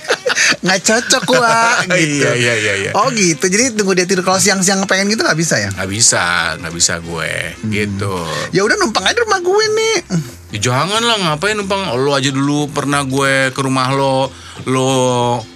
Nggak 0.61 0.79
cocok 0.85 1.23
Wak 1.37 1.77
gitu. 1.99 2.25
Iya, 2.25 2.31
iya, 2.35 2.53
iya, 2.57 2.73
iya. 2.87 2.91
Oh 2.93 3.09
gitu. 3.13 3.45
Jadi 3.45 3.73
tunggu 3.75 3.93
dia 3.97 4.05
tidur. 4.07 4.23
Kalau 4.25 4.39
siang-siang 4.41 4.85
pengen 4.85 5.09
gitu 5.11 5.21
nggak 5.25 5.39
bisa 5.39 5.57
ya? 5.57 5.69
Nggak 5.73 5.89
bisa, 5.89 6.23
nggak 6.61 6.73
bisa 6.73 6.93
gue. 7.01 7.31
Gitu. 7.69 8.15
Ya 8.53 8.61
udah 8.65 8.75
numpang 8.79 9.05
aja 9.05 9.15
di 9.17 9.21
rumah 9.23 9.39
gue 9.41 9.65
nih. 9.73 9.97
Ya, 10.55 10.59
jangan 10.71 11.01
lah, 11.03 11.17
ngapain 11.19 11.57
numpang? 11.57 11.95
Lo 11.97 12.13
aja 12.13 12.29
dulu. 12.29 12.69
Pernah 12.71 13.03
gue 13.03 13.51
ke 13.51 13.59
rumah 13.59 13.91
lo, 13.91 14.29
lo 14.69 14.89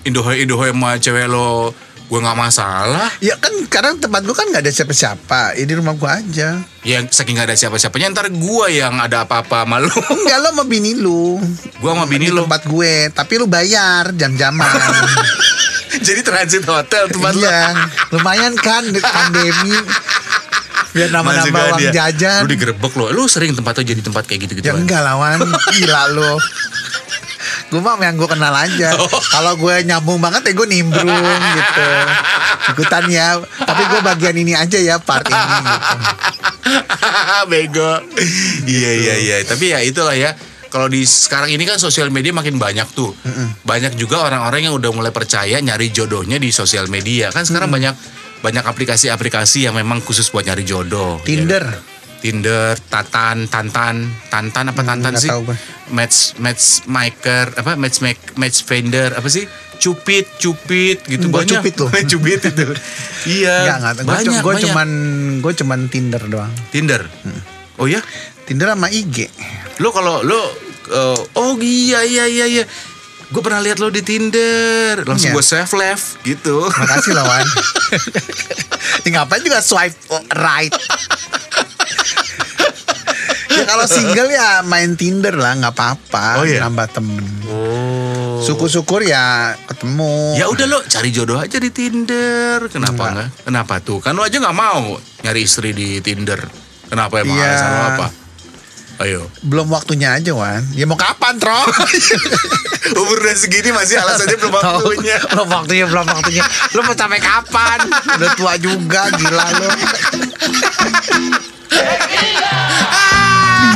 indohoy 0.04 0.44
indohoy 0.44 0.72
sama 0.74 0.98
cewek 0.98 1.28
lo 1.30 1.72
Gue 2.10 2.20
nggak 2.26 2.38
masalah. 2.42 3.14
Ya 3.22 3.38
kan 3.38 3.54
sekarang 3.70 4.02
tempat 4.02 4.26
gua 4.26 4.34
kan 4.34 4.50
nggak 4.50 4.66
ada 4.66 4.74
siapa-siapa. 4.74 5.54
Ya 5.54 5.64
di 5.70 5.78
rumah 5.78 5.94
gua 5.94 6.18
aja. 6.18 6.58
Ya 6.82 6.98
saking 7.06 7.38
nggak 7.38 7.54
ada 7.54 7.58
siapa-siapanya 7.58 8.10
ntar 8.18 8.34
gue 8.34 8.66
yang 8.74 8.98
ada 8.98 9.30
apa-apa 9.30 9.70
malu. 9.70 9.94
Enggak 10.18 10.38
lo 10.42 10.50
sama 10.50 10.66
bini 10.66 10.98
lu. 10.98 11.38
gue 11.78 11.90
sama 11.94 12.10
bini 12.10 12.34
lo. 12.34 12.50
tempat 12.50 12.66
gue, 12.66 13.14
tapi 13.14 13.34
lu 13.38 13.46
bayar 13.46 14.10
jam-jaman. 14.18 14.66
Jadi 16.08 16.22
transit 16.26 16.66
hotel 16.66 17.14
tempat 17.14 17.34
lo. 17.38 17.46
iya, 17.46 17.78
lumayan 18.10 18.58
kan 18.58 18.82
pandemi. 18.90 19.78
Biar 20.90 21.14
nambah-nambah 21.14 21.54
Masih 21.54 21.70
uang 21.70 21.82
dia. 21.86 21.92
jajan. 21.94 22.42
Lu 22.42 22.50
digerebek 22.50 22.94
lo. 22.98 23.06
Lu 23.14 23.30
sering 23.30 23.54
tempat 23.54 23.78
tuh 23.78 23.86
jadi 23.86 24.02
tempat 24.02 24.26
kayak 24.26 24.50
gitu-gitu. 24.50 24.66
Ya 24.66 24.74
kan? 24.74 24.82
enggak 24.82 25.02
lawan, 25.06 25.38
gila 25.78 26.04
lu. 26.18 26.34
Gue 27.70 27.82
mah 27.86 28.02
yang 28.02 28.18
gue 28.18 28.26
kenal 28.26 28.50
aja. 28.50 28.98
Oh. 28.98 29.06
Kalau 29.30 29.54
gue 29.54 29.86
nyambung 29.86 30.18
banget 30.18 30.42
ya 30.50 30.54
gue 30.58 30.68
nimbrung 30.68 31.42
gitu. 31.54 31.90
Ikutan 32.74 33.06
ya. 33.14 33.38
Tapi 33.42 33.82
gue 33.86 34.00
bagian 34.02 34.36
ini 34.38 34.58
aja 34.58 34.78
ya 34.82 34.98
part 34.98 35.30
ini 35.30 35.38
gitu. 35.38 35.98
Bego. 37.50 37.92
Iya 38.66 38.92
iya 38.98 39.16
iya. 39.22 39.36
Tapi 39.46 39.70
ya 39.70 39.80
itulah 39.86 40.18
ya. 40.18 40.34
Kalau 40.70 40.86
di 40.86 41.02
sekarang 41.02 41.50
ini 41.50 41.66
kan 41.66 41.82
sosial 41.82 42.10
media 42.14 42.34
makin 42.34 42.58
banyak 42.58 42.90
tuh. 42.94 43.14
Banyak 43.66 43.98
juga 43.98 44.26
orang-orang 44.26 44.70
yang 44.70 44.74
udah 44.74 44.90
mulai 44.90 45.14
percaya 45.14 45.62
nyari 45.62 45.94
jodohnya 45.94 46.42
di 46.42 46.50
sosial 46.50 46.90
media. 46.90 47.30
Kan 47.30 47.46
sekarang 47.46 47.70
banyak 47.70 47.94
banyak 48.40 48.66
aplikasi-aplikasi 48.66 49.70
yang 49.70 49.78
memang 49.78 50.02
khusus 50.02 50.26
buat 50.34 50.46
nyari 50.46 50.66
jodoh. 50.66 51.22
Tinder. 51.22 51.66
Ya. 51.66 51.99
Tinder, 52.20 52.76
Tatan, 52.78 53.48
Tantan, 53.48 53.96
Tantan 54.28 54.66
apa 54.68 54.82
Tantan 54.84 55.16
nggak 55.16 55.24
sih? 55.24 55.32
tahu 55.32 55.48
gue. 55.48 55.58
Match 55.90 56.36
matchmaker 56.36 57.56
apa 57.56 57.74
match 57.74 58.00
make 58.00 58.20
match 58.36 58.62
finder 58.62 59.16
apa 59.16 59.26
sih? 59.26 59.48
Cupid, 59.80 60.28
cupid 60.36 61.08
gitu 61.08 61.32
Gua 61.32 61.40
banyak. 61.42 61.64
cupid 61.64 61.74
loh. 61.80 61.90
cupid 62.12 62.40
itu. 62.44 62.66
iya. 63.40 63.56
Enggak, 63.64 63.78
enggak. 63.80 63.94
Banyak, 64.06 64.34
gue 64.38 64.54
cuman 64.68 64.90
gue 65.40 65.54
cuman 65.56 65.80
Tinder 65.88 66.24
doang. 66.28 66.52
Tinder. 66.70 67.08
Oh 67.76 67.88
ya? 67.88 68.04
Tinder 68.44 68.68
sama 68.68 68.92
IG. 68.92 69.32
Lo 69.80 69.90
kalau 69.90 70.20
lo 70.20 70.36
uh, 70.92 71.16
oh 71.34 71.56
iya 71.58 72.04
iya 72.04 72.28
iya 72.28 72.46
iya. 72.46 72.66
Gue 73.30 73.40
pernah 73.40 73.62
lihat 73.62 73.78
lo 73.78 73.88
di 73.88 74.02
Tinder, 74.02 75.06
langsung 75.06 75.30
Iya. 75.30 75.38
gue 75.38 75.46
save 75.46 75.74
left 75.78 76.18
gitu. 76.26 76.66
Makasih 76.66 77.14
lawan. 77.14 77.46
ya 79.00 79.10
ngapain 79.14 79.40
juga 79.40 79.62
swipe 79.62 79.96
right. 80.34 80.74
Ya 83.60 83.66
kalau 83.66 83.86
single 83.86 84.30
ya 84.30 84.64
main 84.64 84.96
Tinder 84.96 85.36
lah 85.36 85.54
nggak 85.56 85.74
apa-apa 85.74 86.40
Oh, 86.40 86.46
iya? 86.46 86.64
nambah 86.64 86.88
temen. 86.90 87.26
Oh. 87.46 88.40
Syukur-syukur 88.40 89.04
ya 89.04 89.52
ketemu. 89.66 90.36
Ya 90.36 90.48
udah 90.48 90.66
lo 90.66 90.80
cari 90.82 91.10
jodoh 91.10 91.36
aja 91.36 91.56
di 91.56 91.70
Tinder. 91.70 92.66
Kenapa 92.66 92.96
Enggak. 93.06 93.12
enggak? 93.12 93.30
Kenapa 93.44 93.74
tuh? 93.80 94.00
Kan 94.00 94.16
lo 94.16 94.24
aja 94.24 94.38
nggak 94.38 94.56
mau 94.56 94.96
nyari 95.22 95.42
istri 95.42 95.72
di 95.72 96.00
Tinder. 96.00 96.40
Kenapa 96.88 97.20
emang 97.20 97.36
Iya. 97.36 97.46
alasan 97.46 97.70
lo 97.70 97.84
apa? 97.94 98.08
Ayo. 99.00 99.22
Belum 99.42 99.68
waktunya 99.70 100.12
aja 100.12 100.32
Wan. 100.32 100.60
Ya 100.74 100.84
mau 100.84 100.96
kapan 100.96 101.36
Tro? 101.36 101.56
Umur 103.00 103.16
udah 103.18 103.32
segini 103.34 103.70
masih 103.70 103.96
alasannya 103.96 104.36
belum 104.36 104.52
waktunya. 104.52 105.18
belum 105.32 105.48
waktunya, 105.48 105.86
belum 105.86 106.06
waktunya. 106.06 106.44
Lu 106.74 106.82
mau 106.82 106.92
sampai 106.92 107.20
kapan? 107.20 107.80
Udah 108.18 108.32
tua 108.36 108.54
juga, 108.56 109.08
gila 109.14 109.46
lu. 109.56 109.70